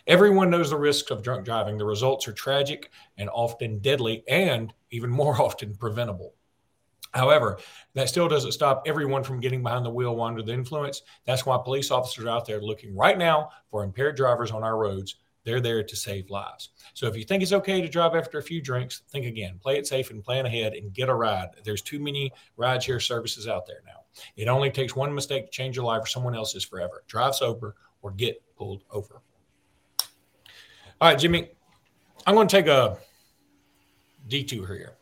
Everyone 0.08 0.52
knows 0.52 0.70
the 0.70 0.78
risks 0.78 1.10
of 1.10 1.24
drunk 1.24 1.46
driving. 1.46 1.78
The 1.78 1.86
results 1.86 2.28
are 2.28 2.34
tragic 2.34 2.92
and 3.18 3.30
often 3.30 3.80
deadly, 3.80 4.24
and 4.28 4.74
even 4.92 5.10
more 5.10 5.42
often 5.42 5.76
preventable. 5.76 6.34
However, 7.16 7.58
that 7.94 8.10
still 8.10 8.28
doesn't 8.28 8.52
stop 8.52 8.84
everyone 8.86 9.24
from 9.24 9.40
getting 9.40 9.64
behind 9.64 9.86
the 9.86 9.90
wheel 9.90 10.22
under 10.22 10.44
the 10.44 10.54
influence. 10.54 11.02
That's 11.26 11.46
why 11.46 11.58
police 11.64 11.90
officers 11.90 12.26
are 12.26 12.30
out 12.30 12.46
there 12.46 12.62
looking 12.62 12.94
right 12.94 13.18
now 13.18 13.50
for 13.72 13.84
impaired 13.84 14.18
drivers 14.18 14.52
on 14.52 14.64
our 14.64 14.78
roads. 14.78 15.16
They're 15.46 15.62
there 15.62 15.82
to 15.82 15.96
save 15.96 16.30
lives. 16.30 16.72
So 16.94 17.08
if 17.08 17.16
you 17.16 17.24
think 17.24 17.42
it's 17.42 17.54
okay 17.54 17.80
to 17.80 17.88
drive 17.88 18.16
after 18.16 18.40
a 18.40 18.44
few 18.44 18.62
drinks, 18.62 19.04
think 19.12 19.26
again. 19.26 19.60
Play 19.62 19.78
it 19.78 19.88
safe 19.88 20.12
and 20.12 20.24
plan 20.24 20.46
ahead 20.46 20.74
and 20.74 20.94
get 20.94 21.08
a 21.08 21.14
ride. 21.14 21.50
There's 21.64 21.82
too 21.82 22.00
many 22.00 22.34
rideshare 22.58 23.02
services 23.02 23.48
out 23.48 23.66
there 23.66 23.82
now. 23.86 24.02
It 24.36 24.50
only 24.50 24.70
takes 24.70 24.96
one 24.96 25.14
mistake 25.14 25.46
to 25.46 25.52
change 25.52 25.78
your 25.78 25.86
life 25.86 26.04
or 26.04 26.08
someone 26.08 26.36
else's 26.36 26.66
forever. 26.66 27.04
Drive 27.08 27.36
sober 27.36 27.76
or 28.02 28.12
get 28.12 28.42
pulled 28.58 28.84
over. 28.92 29.22
All 31.00 31.10
right, 31.10 31.20
Jimmy, 31.20 31.50
I'm 32.26 32.36
going 32.36 32.48
to 32.48 32.56
take 32.56 32.68
a 32.68 32.98
detour 34.28 34.68
here 34.68 34.98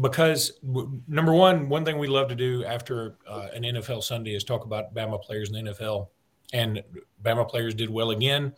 because 0.00 0.52
number 0.62 1.32
one, 1.32 1.68
one 1.68 1.84
thing 1.84 1.98
we 1.98 2.08
love 2.08 2.28
to 2.28 2.34
do 2.34 2.64
after 2.64 3.16
uh, 3.28 3.48
an 3.54 3.62
NFL 3.62 4.02
Sunday 4.02 4.34
is 4.34 4.44
talk 4.44 4.64
about 4.64 4.94
Bama 4.94 5.22
players 5.22 5.50
in 5.50 5.64
the 5.64 5.72
NFL, 5.72 6.08
and 6.52 6.82
Bama 7.22 7.48
players 7.48 7.74
did 7.74 7.90
well 7.90 8.10
again. 8.10 8.52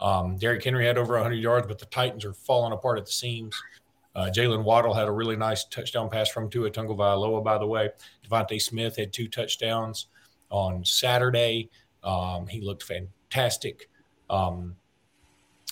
Um, 0.00 0.36
Derrick 0.36 0.64
Henry 0.64 0.84
had 0.86 0.98
over 0.98 1.14
100 1.14 1.36
yards, 1.36 1.66
but 1.66 1.78
the 1.78 1.86
Titans 1.86 2.24
are 2.24 2.32
falling 2.32 2.72
apart 2.72 2.98
at 2.98 3.06
the 3.06 3.12
seams. 3.12 3.54
Uh, 4.14 4.30
Jaylen 4.34 4.64
Waddle 4.64 4.92
had 4.92 5.08
a 5.08 5.12
really 5.12 5.36
nice 5.36 5.64
touchdown 5.64 6.10
pass 6.10 6.28
from 6.28 6.50
Tua 6.50 6.70
Tagovailoa, 6.70 7.42
by 7.42 7.56
the 7.56 7.66
way. 7.66 7.90
DeVonta 8.28 8.60
Smith 8.60 8.96
had 8.96 9.12
two 9.12 9.28
touchdowns 9.28 10.08
on 10.50 10.84
Saturday. 10.84 11.70
Um, 12.02 12.46
he 12.46 12.60
looked 12.60 12.82
fantastic. 12.82 13.88
Um, 14.28 14.76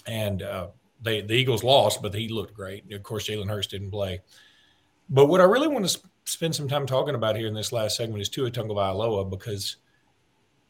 and 0.06 0.42
uh, 0.42 0.68
they 1.02 1.20
the 1.20 1.34
Eagles 1.34 1.64
lost, 1.64 2.00
but 2.00 2.14
he 2.14 2.28
looked 2.28 2.54
great. 2.54 2.90
Of 2.92 3.02
course, 3.02 3.28
Jalen 3.28 3.48
Hurts 3.48 3.66
didn't 3.66 3.90
play. 3.90 4.20
But 5.10 5.26
what 5.26 5.40
I 5.40 5.44
really 5.44 5.68
want 5.68 5.84
to 5.84 5.88
sp- 5.90 6.06
spend 6.24 6.54
some 6.54 6.68
time 6.68 6.86
talking 6.86 7.16
about 7.16 7.36
here 7.36 7.48
in 7.48 7.54
this 7.54 7.72
last 7.72 7.96
segment 7.96 8.22
is 8.22 8.28
Tua 8.28 8.50
Tagovailoa 8.50 9.28
because 9.28 9.76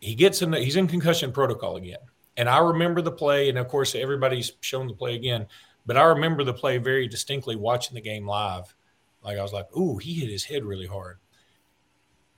he 0.00 0.14
gets 0.14 0.40
in 0.40 0.50
the, 0.50 0.59
he's 0.59 0.76
in 0.76 0.87
concussion 0.87 1.31
protocol 1.31 1.76
again. 1.76 1.98
And 2.38 2.48
I 2.48 2.59
remember 2.59 3.03
the 3.03 3.12
play, 3.12 3.50
and 3.50 3.59
of 3.59 3.68
course 3.68 3.94
everybody's 3.94 4.53
shown 4.61 4.87
the 4.87 4.94
play 4.94 5.14
again, 5.14 5.46
but 5.85 5.98
I 5.98 6.05
remember 6.05 6.42
the 6.42 6.55
play 6.55 6.79
very 6.79 7.07
distinctly 7.07 7.55
watching 7.55 7.94
the 7.94 8.00
game 8.00 8.26
live. 8.26 8.74
Like 9.22 9.38
I 9.38 9.42
was 9.42 9.53
like, 9.53 9.74
"Ooh, 9.76 9.98
he 9.98 10.14
hit 10.14 10.31
his 10.31 10.44
head 10.44 10.64
really 10.64 10.87
hard." 10.87 11.18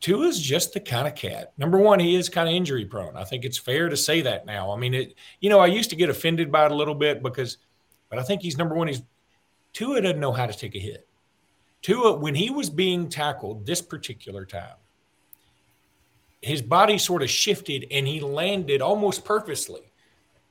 Tua's 0.01 0.41
just 0.41 0.73
the 0.73 0.81
kind 0.81 1.07
of 1.07 1.15
cat. 1.15 1.53
Number 1.57 1.79
one, 1.79 2.01
he 2.01 2.17
is 2.17 2.29
kind 2.29 2.49
of 2.49 2.55
injury 2.55 2.85
prone. 2.85 3.17
I 3.17 3.23
think 3.23 3.45
it's 3.45 3.59
fair 3.59 3.88
to 3.88 3.97
say 3.97 4.23
that 4.23 4.47
now. 4.47 4.73
I 4.73 4.77
mean, 4.77 4.95
it. 4.95 5.15
You 5.38 5.51
know, 5.51 5.61
I 5.61 5.67
used 5.67 5.91
to 5.91 5.97
get 5.97 6.11
offended 6.11 6.51
by 6.51 6.65
it 6.67 6.73
a 6.73 6.75
little 6.75 6.97
bit 6.97 7.23
because, 7.23 7.59
but 8.11 8.19
I 8.19 8.23
think 8.25 8.43
he's 8.43 8.59
number 8.59 8.75
one. 8.75 8.88
He's 8.88 9.03
Tua 9.73 10.01
doesn't 10.01 10.19
know 10.19 10.33
how 10.33 10.47
to 10.47 10.53
take 10.53 10.75
a 10.75 10.81
hit. 10.81 11.07
Tua, 11.83 12.14
when 12.14 12.35
he 12.35 12.51
was 12.51 12.71
being 12.71 13.09
tackled 13.09 13.66
this 13.66 13.83
particular 13.83 14.47
time, 14.47 14.77
his 16.40 16.62
body 16.62 16.99
sort 16.99 17.23
of 17.23 17.31
shifted 17.31 17.87
and 17.90 18.07
he 18.07 18.21
landed 18.21 18.81
almost 18.81 19.25
purposely 19.25 19.92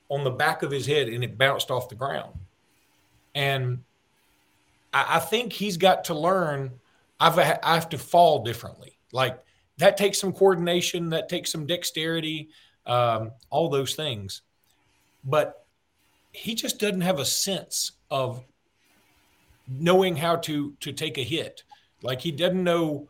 on 0.08 0.24
the 0.24 0.30
back 0.30 0.62
of 0.62 0.70
his 0.70 0.86
head 0.86 1.08
and 1.08 1.24
it 1.24 1.38
bounced 1.38 1.70
off 1.70 1.88
the 1.88 1.94
ground. 1.94 2.34
And 3.34 3.82
I, 4.92 5.16
I 5.16 5.18
think 5.18 5.52
he's 5.52 5.76
got 5.76 6.04
to 6.04 6.14
learn. 6.14 6.70
I've 7.18 7.38
I 7.38 7.74
have 7.74 7.88
to 7.90 7.98
fall 7.98 8.42
differently. 8.42 8.98
Like 9.12 9.38
that 9.78 9.96
takes 9.96 10.18
some 10.18 10.32
coordination, 10.32 11.10
that 11.10 11.28
takes 11.28 11.50
some 11.50 11.66
dexterity, 11.66 12.50
um, 12.86 13.32
all 13.50 13.68
those 13.68 13.94
things. 13.94 14.42
But 15.24 15.64
he 16.32 16.54
just 16.54 16.78
doesn't 16.78 17.02
have 17.02 17.20
a 17.20 17.24
sense 17.24 17.92
of 18.10 18.44
knowing 19.68 20.16
how 20.16 20.36
to 20.36 20.74
to 20.80 20.92
take 20.92 21.18
a 21.18 21.22
hit. 21.22 21.62
Like 22.02 22.20
he 22.20 22.32
doesn't 22.32 22.62
know 22.62 23.08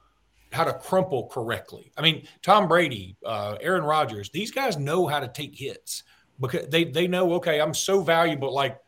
how 0.53 0.65
to 0.65 0.75
crumple 0.75 1.29
correctly. 1.29 1.93
I 1.97 2.03
mean, 2.03 2.27
Tom 2.43 2.69
Brady, 2.69 3.17
uh, 3.25 3.57
Aaron 3.61 3.85
Rodgers, 3.85 4.31
these 4.31 4.51
guys 4.51 4.77
know 4.77 5.07
how 5.07 5.21
to 5.21 5.29
take 5.29 5.57
hits 5.57 6.03
because 6.41 6.69
they 6.69 6.85
they 6.85 7.07
know. 7.07 7.35
Okay, 7.35 7.61
I'm 7.61 7.75
so 7.75 8.03
valuable. 8.03 8.53
Like 8.53 8.79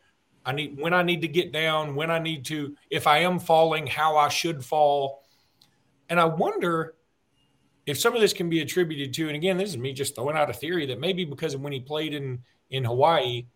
I 0.45 0.51
need 0.51 0.79
when 0.79 0.93
I 0.93 1.01
need 1.01 1.21
to 1.21 1.27
get 1.27 1.51
down, 1.51 1.95
when 1.95 2.11
I 2.11 2.19
need 2.19 2.45
to, 2.45 2.75
if 2.89 3.07
I 3.07 3.19
am 3.19 3.39
falling, 3.39 3.87
how 3.87 4.17
I 4.17 4.29
should 4.29 4.63
fall. 4.63 5.23
And 6.07 6.19
I 6.19 6.25
wonder 6.25 6.93
if 7.87 7.99
some 7.99 8.13
of 8.13 8.21
this 8.21 8.33
can 8.33 8.49
be 8.49 8.61
attributed 8.61 9.13
to, 9.15 9.27
and 9.27 9.35
again, 9.35 9.57
this 9.57 9.69
is 9.69 9.77
me 9.77 9.93
just 9.93 10.15
throwing 10.15 10.35
out 10.35 10.49
a 10.49 10.53
theory 10.53 10.85
that 10.87 10.99
maybe 10.99 11.25
because 11.25 11.55
of 11.55 11.61
when 11.61 11.73
he 11.73 11.79
played 11.79 12.13
in 12.13 12.43
in 12.69 12.83
Hawaii, 12.83 13.47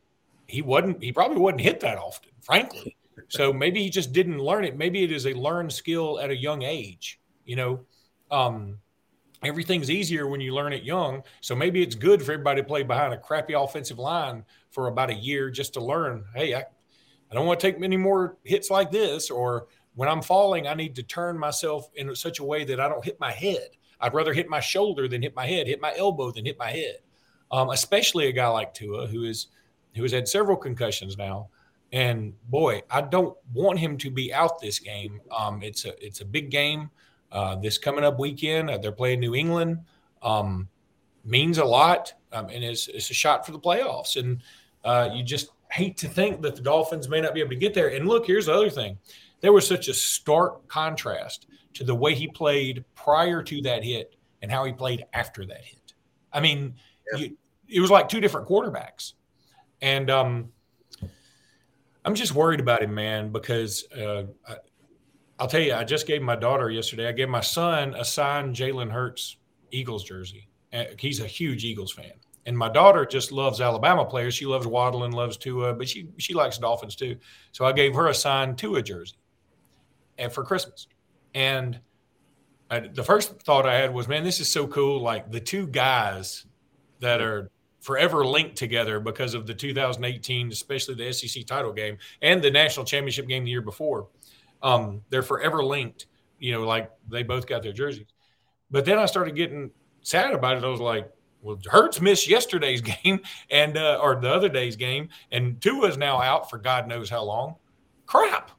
he 0.48 0.64
wasn't 0.64 1.02
he 1.04 1.12
probably 1.12 1.38
wasn't 1.38 1.62
hit 1.62 1.80
that 1.82 1.98
often, 2.00 2.32
frankly. 2.42 2.96
So 3.30 3.54
maybe 3.54 3.82
he 3.84 3.90
just 3.90 4.12
didn't 4.12 4.40
learn 4.40 4.66
it. 4.66 4.78
Maybe 4.78 5.04
it 5.04 5.12
is 5.12 5.26
a 5.26 5.34
learned 5.34 5.72
skill 5.72 6.20
at 6.20 6.30
a 6.30 6.36
young 6.36 6.64
age. 6.64 7.20
You 7.46 7.56
know, 7.56 7.80
um, 8.32 8.80
everything's 9.44 9.90
easier 9.90 10.28
when 10.28 10.42
you 10.42 10.54
learn 10.54 10.74
it 10.74 10.84
young. 10.84 11.24
So 11.42 11.56
maybe 11.56 11.82
it's 11.82 11.96
good 11.96 12.22
for 12.22 12.34
everybody 12.34 12.62
to 12.62 12.68
play 12.68 12.84
behind 12.84 13.14
a 13.14 13.18
crappy 13.18 13.54
offensive 13.54 14.00
line 14.00 14.44
for 14.72 14.88
about 14.88 15.10
a 15.10 15.14
year 15.16 15.50
just 15.50 15.74
to 15.76 15.80
learn. 15.80 16.26
Hey, 16.36 16.54
I, 16.56 16.60
I 17.32 17.36
don't 17.36 17.46
want 17.46 17.60
to 17.60 17.68
take 17.68 17.80
many 17.80 17.98
more 17.98 18.38
hits 18.44 18.70
like 18.70 18.92
this, 18.92 19.30
or 19.30 19.68
when 19.94 20.10
I'm 20.10 20.22
falling, 20.22 20.68
I 20.68 20.74
need 20.74 20.96
to 20.96 21.04
turn 21.04 21.38
myself 21.38 21.90
in 21.96 22.14
such 22.16 22.40
a 22.40 22.44
way 22.44 22.64
that 22.66 22.80
I 22.80 22.90
don't 22.90 23.06
hit 23.06 23.20
my 23.20 23.32
head. 23.32 23.70
I'd 24.02 24.14
rather 24.14 24.34
hit 24.34 24.50
my 24.50 24.60
shoulder 24.60 25.08
than 25.08 25.22
hit 25.22 25.36
my 25.36 25.46
head, 25.46 25.68
hit 25.68 25.82
my 25.82 25.94
elbow 25.96 26.32
than 26.32 26.46
hit 26.46 26.58
my 26.58 26.72
head. 26.72 26.98
Um, 27.52 27.70
especially 27.70 28.28
a 28.28 28.32
guy 28.32 28.48
like 28.48 28.74
Tua, 28.74 29.08
who 29.08 29.24
is 29.24 29.48
who 29.96 30.04
has 30.04 30.12
had 30.12 30.28
several 30.28 30.56
concussions 30.56 31.18
now. 31.18 31.50
And 31.92 32.34
boy, 32.50 32.84
I 32.92 33.02
don't 33.02 33.36
want 33.54 33.80
him 33.80 33.98
to 33.98 34.12
be 34.12 34.34
out 34.34 34.60
this 34.60 34.80
game. 34.80 35.22
Um, 35.36 35.64
it's 35.64 35.86
a 35.86 36.06
it's 36.06 36.22
a 36.22 36.26
big 36.26 36.52
game. 36.52 36.90
Uh, 37.32 37.56
this 37.56 37.78
coming 37.78 38.04
up 38.04 38.20
weekend, 38.20 38.70
uh, 38.70 38.78
they're 38.78 38.92
playing 38.92 39.20
New 39.20 39.36
England. 39.36 39.80
Um, 40.22 40.68
means 41.24 41.58
a 41.58 41.66
lot, 41.66 42.14
um, 42.32 42.50
and 42.50 42.64
it's, 42.64 42.88
it's 42.88 43.10
a 43.10 43.14
shot 43.14 43.46
for 43.46 43.52
the 43.52 43.60
playoffs. 43.60 44.18
And 44.18 44.42
uh, 44.84 45.10
you 45.14 45.24
just 45.24 45.50
hate 45.72 45.98
to 45.98 46.08
think 46.08 46.42
that 46.42 46.56
the 46.56 46.62
Dolphins 46.62 47.08
may 47.08 47.22
not 47.22 47.34
be 47.34 47.40
able 47.40 47.52
to 47.52 47.56
get 47.56 47.74
there. 47.74 47.90
And 47.90 48.08
look, 48.08 48.26
here's 48.26 48.48
the 48.48 48.54
other 48.54 48.70
thing: 48.70 48.98
there 49.42 49.54
was 49.54 49.68
such 49.68 49.88
a 49.88 49.94
stark 49.94 50.68
contrast 50.68 51.48
to 51.74 51.84
the 51.84 51.96
way 51.96 52.16
he 52.16 52.28
played 52.28 52.84
prior 52.96 53.42
to 53.44 53.62
that 53.62 53.84
hit 53.84 54.16
and 54.42 54.52
how 54.52 54.64
he 54.64 54.74
played 54.74 55.06
after 55.14 55.46
that 55.46 55.64
hit. 55.64 55.94
I 56.34 56.40
mean, 56.40 56.76
yeah. 57.14 57.20
you, 57.20 57.38
it 57.68 57.80
was 57.80 57.92
like 57.92 58.10
two 58.10 58.20
different 58.20 58.48
quarterbacks. 58.48 59.14
And 59.82 60.10
um, 60.10 60.52
I'm 62.06 62.16
just 62.16 62.34
worried 62.34 62.60
about 62.60 62.82
him, 62.82 62.94
man, 62.94 63.32
because 63.32 63.86
uh, 63.92 64.24
I, 64.48 64.56
I'll 65.38 65.48
tell 65.48 65.62
you, 65.62 65.74
I 65.74 65.84
just 65.84 66.08
gave 66.08 66.22
my 66.22 66.36
daughter 66.36 66.70
yesterday, 66.70 67.08
I 67.08 67.12
gave 67.12 67.30
my 67.30 67.42
son 67.42 67.94
a 67.96 68.06
signed 68.06 68.56
Jalen 68.56 68.92
Hurts 68.92 69.38
Eagles 69.72 70.04
jersey. 70.04 70.50
Uh, 70.74 70.86
he's 70.98 71.20
a 71.20 71.28
huge 71.28 71.64
Eagles 71.64 71.92
fan. 71.92 72.14
And 72.46 72.58
my 72.58 72.70
daughter 72.70 73.06
just 73.06 73.32
loves 73.32 73.62
Alabama 73.62 74.06
players. 74.06 74.34
She 74.34 74.46
loves 74.46 74.66
Waddle 74.66 75.04
and 75.04 75.14
loves 75.14 75.38
Tua, 75.38 75.74
but 75.74 75.88
she 75.88 76.10
she 76.18 76.34
likes 76.34 76.58
Dolphins 76.58 76.96
too. 76.96 77.18
So 77.52 77.66
I 77.66 77.74
gave 77.74 77.94
her 77.94 78.08
a 78.08 78.14
signed 78.14 78.58
Tua 78.58 78.82
jersey, 78.82 79.18
and 80.18 80.32
for 80.32 80.44
Christmas. 80.44 80.88
And 81.36 81.80
I, 82.72 82.80
the 82.80 83.04
first 83.04 83.42
thought 83.44 83.68
I 83.68 83.76
had 83.76 83.94
was, 83.94 84.08
man, 84.08 84.24
this 84.24 84.40
is 84.40 84.50
so 84.50 84.68
cool. 84.68 85.02
Like 85.02 85.32
the 85.32 85.40
two 85.40 85.68
guys 85.68 86.46
that 87.02 87.22
are 87.22 87.52
forever 87.80 88.26
linked 88.26 88.56
together 88.56 89.00
because 89.00 89.34
of 89.34 89.48
the 89.48 89.54
2018, 89.54 90.52
especially 90.52 90.96
the 90.96 91.14
SEC 91.14 91.46
title 91.46 91.72
game 91.72 91.98
and 92.22 92.42
the 92.42 92.52
national 92.52 92.86
championship 92.86 93.28
game 93.28 93.44
the 93.46 93.52
year 93.52 93.62
before. 93.62 94.08
Um, 94.62 95.02
they're 95.10 95.24
forever 95.24 95.64
linked, 95.64 96.08
you 96.40 96.52
know, 96.52 96.66
like 96.66 96.92
they 97.10 97.24
both 97.24 97.48
got 97.48 97.64
their 97.64 97.74
jerseys. 97.74 98.08
But 98.72 98.86
then 98.86 99.00
I 99.00 99.06
started 99.06 99.36
getting 99.36 99.72
sad 100.02 100.34
about 100.34 100.58
it. 100.58 100.64
I 100.64 100.68
was 100.68 100.82
like, 100.82 101.12
well, 101.42 101.58
Hurts 101.66 102.02
missed 102.02 102.28
yesterday's 102.28 102.82
game 103.04 103.22
and 103.50 103.78
uh, 103.78 104.00
or 104.02 104.16
the 104.16 104.30
other 104.30 104.50
day's 104.50 104.76
game, 104.76 105.10
and 105.32 105.62
Tua 105.62 105.88
is 105.88 105.98
now 105.98 106.22
out 106.22 106.50
for 106.50 106.58
God 106.58 106.88
knows 106.88 107.10
how 107.10 107.24
long. 107.24 107.56
Crap. 108.06 108.52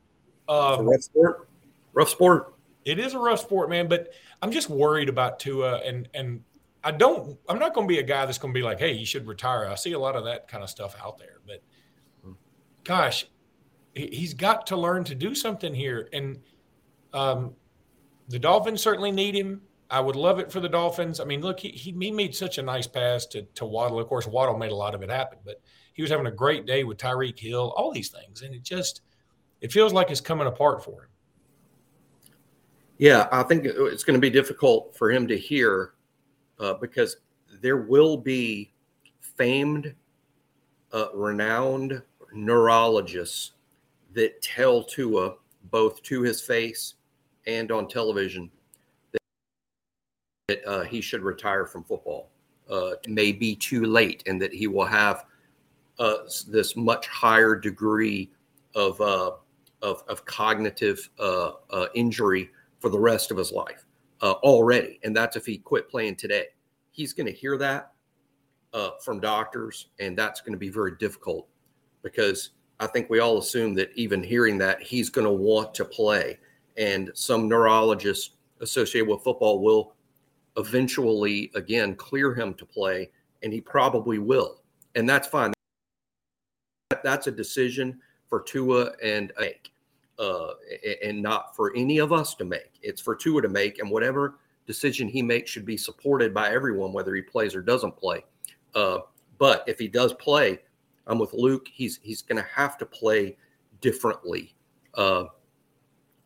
Um, 0.48 0.87
rough 0.87 1.02
sport. 1.02 1.48
Rough 1.92 2.09
sport. 2.09 2.54
It 2.85 2.98
is 2.98 3.14
a 3.14 3.18
rough 3.18 3.40
sport, 3.40 3.68
man. 3.68 3.88
But 3.88 4.12
I'm 4.40 4.50
just 4.50 4.70
worried 4.70 5.09
about 5.09 5.38
Tua 5.38 5.78
and 5.78 6.09
and 6.14 6.42
I 6.82 6.92
don't. 6.92 7.38
I'm 7.48 7.58
not 7.58 7.74
going 7.74 7.86
to 7.86 7.92
be 7.92 7.98
a 7.98 8.02
guy 8.02 8.24
that's 8.26 8.38
going 8.38 8.54
to 8.54 8.58
be 8.58 8.64
like, 8.64 8.78
"Hey, 8.78 8.92
you 8.92 9.06
should 9.06 9.26
retire." 9.26 9.68
I 9.68 9.74
see 9.74 9.92
a 9.92 9.98
lot 9.98 10.16
of 10.16 10.24
that 10.24 10.48
kind 10.48 10.62
of 10.64 10.70
stuff 10.70 10.96
out 11.02 11.18
there, 11.18 11.40
but 11.46 11.62
gosh, 12.84 13.26
he's 13.94 14.34
got 14.34 14.66
to 14.68 14.76
learn 14.76 15.04
to 15.04 15.14
do 15.14 15.34
something 15.34 15.74
here. 15.74 16.08
And 16.12 16.38
um, 17.12 17.54
the 18.28 18.38
Dolphins 18.38 18.80
certainly 18.80 19.12
need 19.12 19.34
him. 19.34 19.62
I 19.90 20.00
would 20.00 20.16
love 20.16 20.38
it 20.38 20.52
for 20.52 20.60
the 20.60 20.68
Dolphins. 20.68 21.18
I 21.18 21.24
mean, 21.24 21.40
look, 21.40 21.58
he, 21.58 21.70
he 21.70 21.92
made 21.92 22.34
such 22.34 22.58
a 22.58 22.62
nice 22.62 22.86
pass 22.86 23.26
to, 23.26 23.42
to 23.42 23.66
Waddle. 23.66 23.98
Of 23.98 24.06
course, 24.06 24.26
Waddle 24.26 24.56
made 24.56 24.70
a 24.70 24.76
lot 24.76 24.94
of 24.94 25.02
it 25.02 25.10
happen, 25.10 25.38
but 25.44 25.60
he 25.94 26.02
was 26.02 26.10
having 26.10 26.26
a 26.26 26.32
great 26.32 26.64
day 26.64 26.84
with 26.84 26.98
Tyreek 26.98 27.38
Hill, 27.38 27.74
all 27.76 27.92
these 27.92 28.08
things. 28.08 28.42
And 28.42 28.54
it 28.54 28.62
just, 28.62 29.02
it 29.60 29.72
feels 29.72 29.92
like 29.92 30.10
it's 30.10 30.20
coming 30.20 30.46
apart 30.46 30.84
for 30.84 31.02
him. 31.02 31.08
Yeah, 32.98 33.28
I 33.32 33.42
think 33.42 33.64
it's 33.64 34.04
going 34.04 34.14
to 34.14 34.20
be 34.20 34.30
difficult 34.30 34.96
for 34.96 35.10
him 35.10 35.26
to 35.26 35.36
hear 35.36 35.94
uh, 36.60 36.74
because 36.74 37.16
there 37.60 37.78
will 37.78 38.16
be 38.16 38.70
famed, 39.20 39.94
uh, 40.92 41.06
renowned 41.14 42.02
neurologists 42.32 43.52
that 44.12 44.40
tell 44.42 44.82
Tua 44.82 45.34
both 45.70 46.02
to 46.04 46.22
his 46.22 46.40
face 46.40 46.94
and 47.46 47.72
on 47.72 47.88
television 47.88 48.50
that, 49.12 50.66
uh, 50.66 50.82
he 50.82 51.00
should 51.00 51.22
retire 51.22 51.66
from 51.66 51.84
football. 51.84 52.30
Uh, 52.68 52.92
may 53.08 53.32
be 53.32 53.56
too 53.56 53.84
late, 53.84 54.22
and 54.26 54.40
that 54.40 54.52
he 54.52 54.68
will 54.68 54.84
have 54.84 55.24
uh, 55.98 56.18
this 56.46 56.76
much 56.76 57.08
higher 57.08 57.56
degree 57.56 58.30
of 58.76 59.00
uh, 59.00 59.32
of, 59.82 60.04
of, 60.08 60.24
cognitive 60.24 61.08
uh, 61.18 61.52
uh, 61.70 61.86
injury 61.94 62.50
for 62.78 62.90
the 62.90 62.98
rest 62.98 63.30
of 63.30 63.36
his 63.36 63.50
life 63.50 63.86
uh, 64.22 64.33
already, 64.42 65.00
and 65.02 65.16
that's 65.16 65.37
if 65.37 65.46
he 65.46 65.59
quit 65.59 65.88
playing 65.88 66.16
today. 66.16 66.46
He's 66.90 67.12
going 67.12 67.26
to 67.26 67.33
hear 67.33 67.56
that 67.59 67.92
uh, 68.72 68.90
from 69.02 69.20
doctors, 69.20 69.88
and 69.98 70.16
that's 70.16 70.40
going 70.40 70.52
to 70.52 70.59
be 70.59 70.68
very 70.68 70.96
difficult 70.98 71.48
because 72.02 72.50
I 72.78 72.87
think 72.87 73.11
we 73.11 73.20
all 73.20 73.38
assume 73.38 73.74
that 73.74 73.90
even 73.94 74.22
hearing 74.22 74.59
that 74.59 74.83
he's 74.83 75.11
going 75.11 75.26
to 75.26 75.33
want 75.33 75.74
to 75.74 75.85
play, 75.85 76.38
and 76.76 77.11
some 77.14 77.48
neurologists 77.48 78.37
associated 78.61 79.09
with 79.09 79.22
football 79.22 79.61
will 79.61 79.94
eventually 80.56 81.50
again 81.54 81.94
clear 81.94 82.35
him 82.35 82.54
to 82.54 82.66
play, 82.66 83.11
and 83.42 83.52
he 83.52 83.61
probably 83.61 84.18
will, 84.18 84.62
and 84.94 85.09
that's 85.09 85.28
fine. 85.28 85.52
That's 87.02 87.26
a 87.26 87.33
decision 87.33 88.00
for 88.28 88.42
Tua 88.42 88.92
and 89.02 89.33
make 89.38 89.72
uh, 90.20 90.52
and 91.02 91.20
not 91.22 91.56
for 91.56 91.74
any 91.74 91.98
of 91.98 92.12
us 92.12 92.35
to 92.35 92.44
make. 92.44 92.78
It's 92.83 93.00
for 93.00 93.16
Tua 93.16 93.40
to 93.42 93.48
make, 93.48 93.78
and 93.78 93.90
whatever 93.90 94.38
decision 94.66 95.09
he 95.09 95.22
makes 95.22 95.50
should 95.50 95.64
be 95.64 95.78
supported 95.78 96.35
by 96.35 96.50
everyone, 96.50 96.92
whether 96.92 97.14
he 97.14 97.22
plays 97.22 97.54
or 97.54 97.62
doesn't 97.62 97.96
play. 97.96 98.24
Uh, 98.74 98.98
but 99.38 99.64
if 99.66 99.78
he 99.78 99.88
does 99.88 100.12
play, 100.14 100.61
I'm 101.06 101.18
with 101.18 101.33
Luke. 101.33 101.66
He's 101.72 101.98
he's 102.02 102.20
going 102.20 102.37
to 102.37 102.48
have 102.48 102.76
to 102.78 102.87
play 102.87 103.38
differently, 103.80 104.54
uh, 104.94 105.24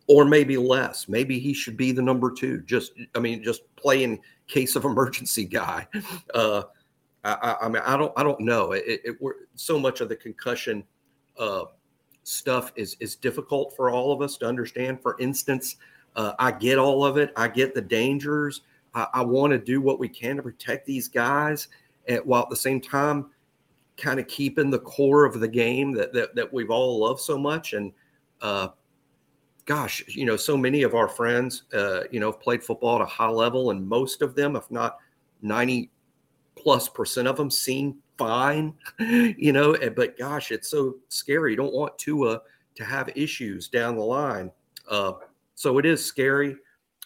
or 0.08 0.24
maybe 0.24 0.56
less. 0.56 1.08
Maybe 1.08 1.38
he 1.38 1.54
should 1.54 1.76
be 1.76 1.92
the 1.92 2.02
number 2.02 2.32
two. 2.32 2.62
Just 2.62 2.92
I 3.14 3.20
mean, 3.20 3.44
just 3.44 3.62
play 3.76 4.02
in 4.02 4.18
case 4.48 4.74
of 4.74 4.84
emergency 4.84 5.44
guy. 5.44 5.86
Uh, 6.34 6.64
I, 7.22 7.56
I, 7.62 7.68
mean, 7.68 7.82
I 7.86 7.96
don't 7.96 8.12
I 8.16 8.24
don't 8.24 8.40
know. 8.40 8.72
It, 8.72 9.00
it, 9.04 9.16
so 9.54 9.78
much 9.78 10.00
of 10.00 10.08
the 10.08 10.16
concussion 10.16 10.84
uh, 11.38 11.66
stuff 12.24 12.72
is 12.74 12.96
is 13.00 13.14
difficult 13.14 13.76
for 13.76 13.90
all 13.90 14.12
of 14.12 14.20
us 14.20 14.36
to 14.38 14.46
understand. 14.46 15.00
For 15.00 15.16
instance, 15.20 15.76
uh, 16.16 16.32
I 16.38 16.50
get 16.50 16.78
all 16.78 17.04
of 17.04 17.16
it. 17.16 17.32
I 17.36 17.48
get 17.48 17.74
the 17.74 17.80
dangers. 17.80 18.62
I, 18.94 19.06
I 19.14 19.22
want 19.22 19.52
to 19.52 19.58
do 19.58 19.80
what 19.80 19.98
we 19.98 20.08
can 20.08 20.36
to 20.36 20.42
protect 20.42 20.86
these 20.86 21.08
guys, 21.08 21.68
and 22.08 22.20
while 22.24 22.42
at 22.42 22.50
the 22.50 22.56
same 22.56 22.80
time, 22.80 23.30
kind 23.96 24.18
of 24.18 24.26
keeping 24.26 24.70
the 24.70 24.78
core 24.80 25.24
of 25.24 25.38
the 25.38 25.48
game 25.48 25.92
that 25.92 26.12
that, 26.12 26.34
that 26.34 26.52
we've 26.52 26.70
all 26.70 26.98
loved 27.00 27.20
so 27.20 27.38
much. 27.38 27.74
And 27.74 27.92
uh, 28.40 28.68
gosh, 29.66 30.04
you 30.08 30.24
know, 30.24 30.36
so 30.36 30.56
many 30.56 30.82
of 30.82 30.94
our 30.94 31.08
friends, 31.08 31.64
uh, 31.72 32.04
you 32.10 32.20
know, 32.20 32.32
have 32.32 32.40
played 32.40 32.64
football 32.64 32.96
at 32.96 33.02
a 33.02 33.06
high 33.06 33.28
level, 33.28 33.70
and 33.70 33.86
most 33.86 34.22
of 34.22 34.34
them, 34.34 34.56
if 34.56 34.70
not 34.70 34.98
90 35.42 35.90
plus 36.56 36.88
percent 36.88 37.28
of 37.28 37.36
them 37.36 37.50
seem 37.50 37.96
fine, 38.18 38.74
you 38.98 39.52
know, 39.52 39.76
but 39.96 40.18
gosh, 40.18 40.50
it's 40.50 40.68
so 40.68 40.96
scary. 41.08 41.52
You 41.52 41.56
don't 41.56 41.74
want 41.74 41.98
Tua 41.98 42.40
to 42.76 42.84
have 42.84 43.10
issues 43.14 43.68
down 43.68 43.96
the 43.96 44.02
line. 44.02 44.50
Uh, 44.88 45.12
so 45.54 45.78
it 45.78 45.86
is 45.86 46.04
scary 46.04 46.56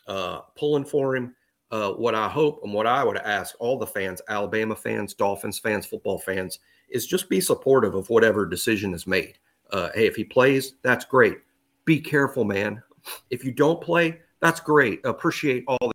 uh, 0.07 0.41
pulling 0.57 0.85
for 0.85 1.17
him. 1.17 1.35
Uh, 1.71 1.91
what 1.93 2.15
I 2.15 2.29
hope 2.29 2.61
and 2.65 2.73
what 2.73 2.87
I 2.87 3.05
would 3.05 3.19
ask 3.19 3.55
all 3.59 3.79
the 3.79 3.87
fans, 3.87 4.23
Alabama 4.29 4.75
fans, 4.75 5.13
Dolphins 5.13 5.59
fans, 5.59 5.85
football 5.85 6.19
fans, 6.19 6.61
is 6.89 7.07
just 7.07 7.29
be 7.29 7.43
supportive 7.43 7.95
of 7.95 8.09
whatever 8.09 8.47
decision 8.47 8.95
is 8.95 9.07
made. 9.07 9.39
Uh, 9.71 9.91
hey, 9.95 10.07
if 10.07 10.17
he 10.17 10.25
plays, 10.25 10.77
that's 10.83 11.05
great. 11.05 11.37
Be 11.85 12.01
careful, 12.01 12.45
man. 12.45 12.83
If 13.29 13.45
you 13.45 13.53
don't 13.53 13.83
play, 13.83 14.21
that's 14.41 14.61
great. 14.61 15.05
Appreciate 15.05 15.65
all 15.69 15.93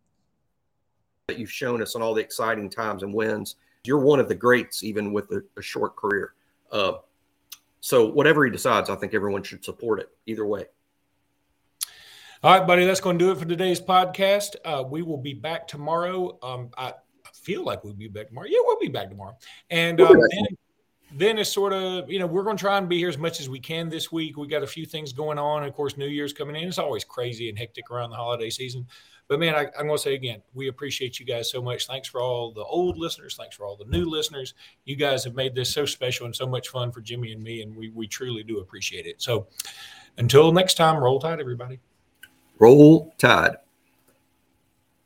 that 1.28 1.40
you've 1.40 1.52
shown 1.52 1.82
us 1.82 1.96
and 1.96 2.04
all 2.04 2.14
the 2.14 2.22
exciting 2.22 2.70
times 2.70 3.02
and 3.02 3.12
wins. 3.12 3.56
You're 3.86 4.00
one 4.00 4.20
of 4.20 4.30
the 4.30 4.36
greats, 4.36 4.84
even 4.84 5.12
with 5.12 5.30
a, 5.32 5.44
a 5.58 5.62
short 5.62 5.96
career. 5.96 6.34
Uh, 6.72 6.94
so 7.82 8.08
whatever 8.08 8.46
he 8.46 8.52
decides, 8.52 8.90
I 8.90 8.96
think 8.96 9.14
everyone 9.14 9.44
should 9.44 9.66
support 9.66 10.00
it 10.00 10.10
either 10.26 10.46
way. 10.46 10.66
All 12.42 12.58
right, 12.58 12.66
buddy, 12.66 12.86
that's 12.86 13.02
going 13.02 13.20
to 13.20 13.26
do 13.26 13.32
it 13.32 13.38
for 13.38 13.46
today's 13.46 13.82
podcast. 13.82 14.56
Uh, 14.64 14.84
we 14.90 15.02
will 15.02 15.18
be 15.18 15.34
back 15.34 15.68
tomorrow. 15.68 16.38
Um, 16.42 16.70
I 16.78 16.94
feel 17.34 17.66
like 17.66 17.84
we'll 17.84 17.94
be 17.94 18.08
back 18.08 18.28
tomorrow. 18.30 18.48
Yeah, 18.50 18.60
we'll 18.64 18.80
be 18.80 18.88
back 18.88 19.10
tomorrow. 19.10 19.38
And 19.70 20.00
um, 20.00 20.18
then, 20.18 20.46
then 21.14 21.38
it's 21.38 21.50
sort 21.50 21.74
of, 21.74 22.10
you 22.10 22.20
know, 22.20 22.26
we're 22.26 22.44
going 22.44 22.56
to 22.56 22.62
try 22.62 22.78
and 22.78 22.88
be 22.88 22.98
here 22.98 23.10
as 23.10 23.18
much 23.18 23.42
as 23.42 23.50
we 23.50 23.60
can 23.60 23.90
this 23.90 24.14
week. 24.14 24.38
We 24.38 24.48
got 24.48 24.64
a 24.64 24.68
few 24.68 24.86
things 24.86 25.12
going 25.12 25.38
on. 25.38 25.64
Of 25.64 25.74
course, 25.74 25.98
New 25.98 26.08
Year's 26.08 26.32
coming 26.32 26.56
in. 26.56 26.68
It's 26.68 26.80
always 26.80 27.04
crazy 27.04 27.50
and 27.50 27.58
hectic 27.58 27.92
around 27.92 28.12
the 28.12 28.16
holiday 28.16 28.50
season. 28.50 28.88
But 29.34 29.40
man, 29.40 29.56
I, 29.56 29.62
am 29.80 29.88
going 29.88 29.98
to 29.98 29.98
say 29.98 30.14
again, 30.14 30.44
we 30.54 30.68
appreciate 30.68 31.20
you 31.20 31.26
guys 31.26 31.50
so 31.50 31.60
much. 31.60 31.88
Thanks 31.88 32.08
for 32.08 32.22
all 32.22 32.52
the 32.52 32.64
old 32.66 33.00
listeners. 33.00 33.36
Thanks 33.36 33.56
for 33.56 33.66
all 33.66 33.76
the 33.76 33.86
new 33.86 34.06
listeners. 34.06 34.54
You 34.86 34.96
guys 34.96 35.24
have 35.24 35.34
made 35.34 35.56
this 35.56 35.74
so 35.74 35.88
special 35.88 36.28
and 36.28 36.36
so 36.36 36.46
much 36.46 36.70
fun 36.70 36.92
for 36.92 37.02
Jimmy 37.02 37.32
and 37.32 37.42
me, 37.42 37.64
and 37.64 37.76
we 37.76 37.90
we 37.90 38.06
truly 38.06 38.44
do 38.44 38.60
appreciate 38.60 39.08
it. 39.08 39.24
So, 39.24 39.48
until 40.20 40.52
next 40.52 40.76
time, 40.76 41.04
roll 41.04 41.20
tide, 41.20 41.40
everybody. 41.40 41.80
Roll 42.60 43.12
tide. 43.18 43.56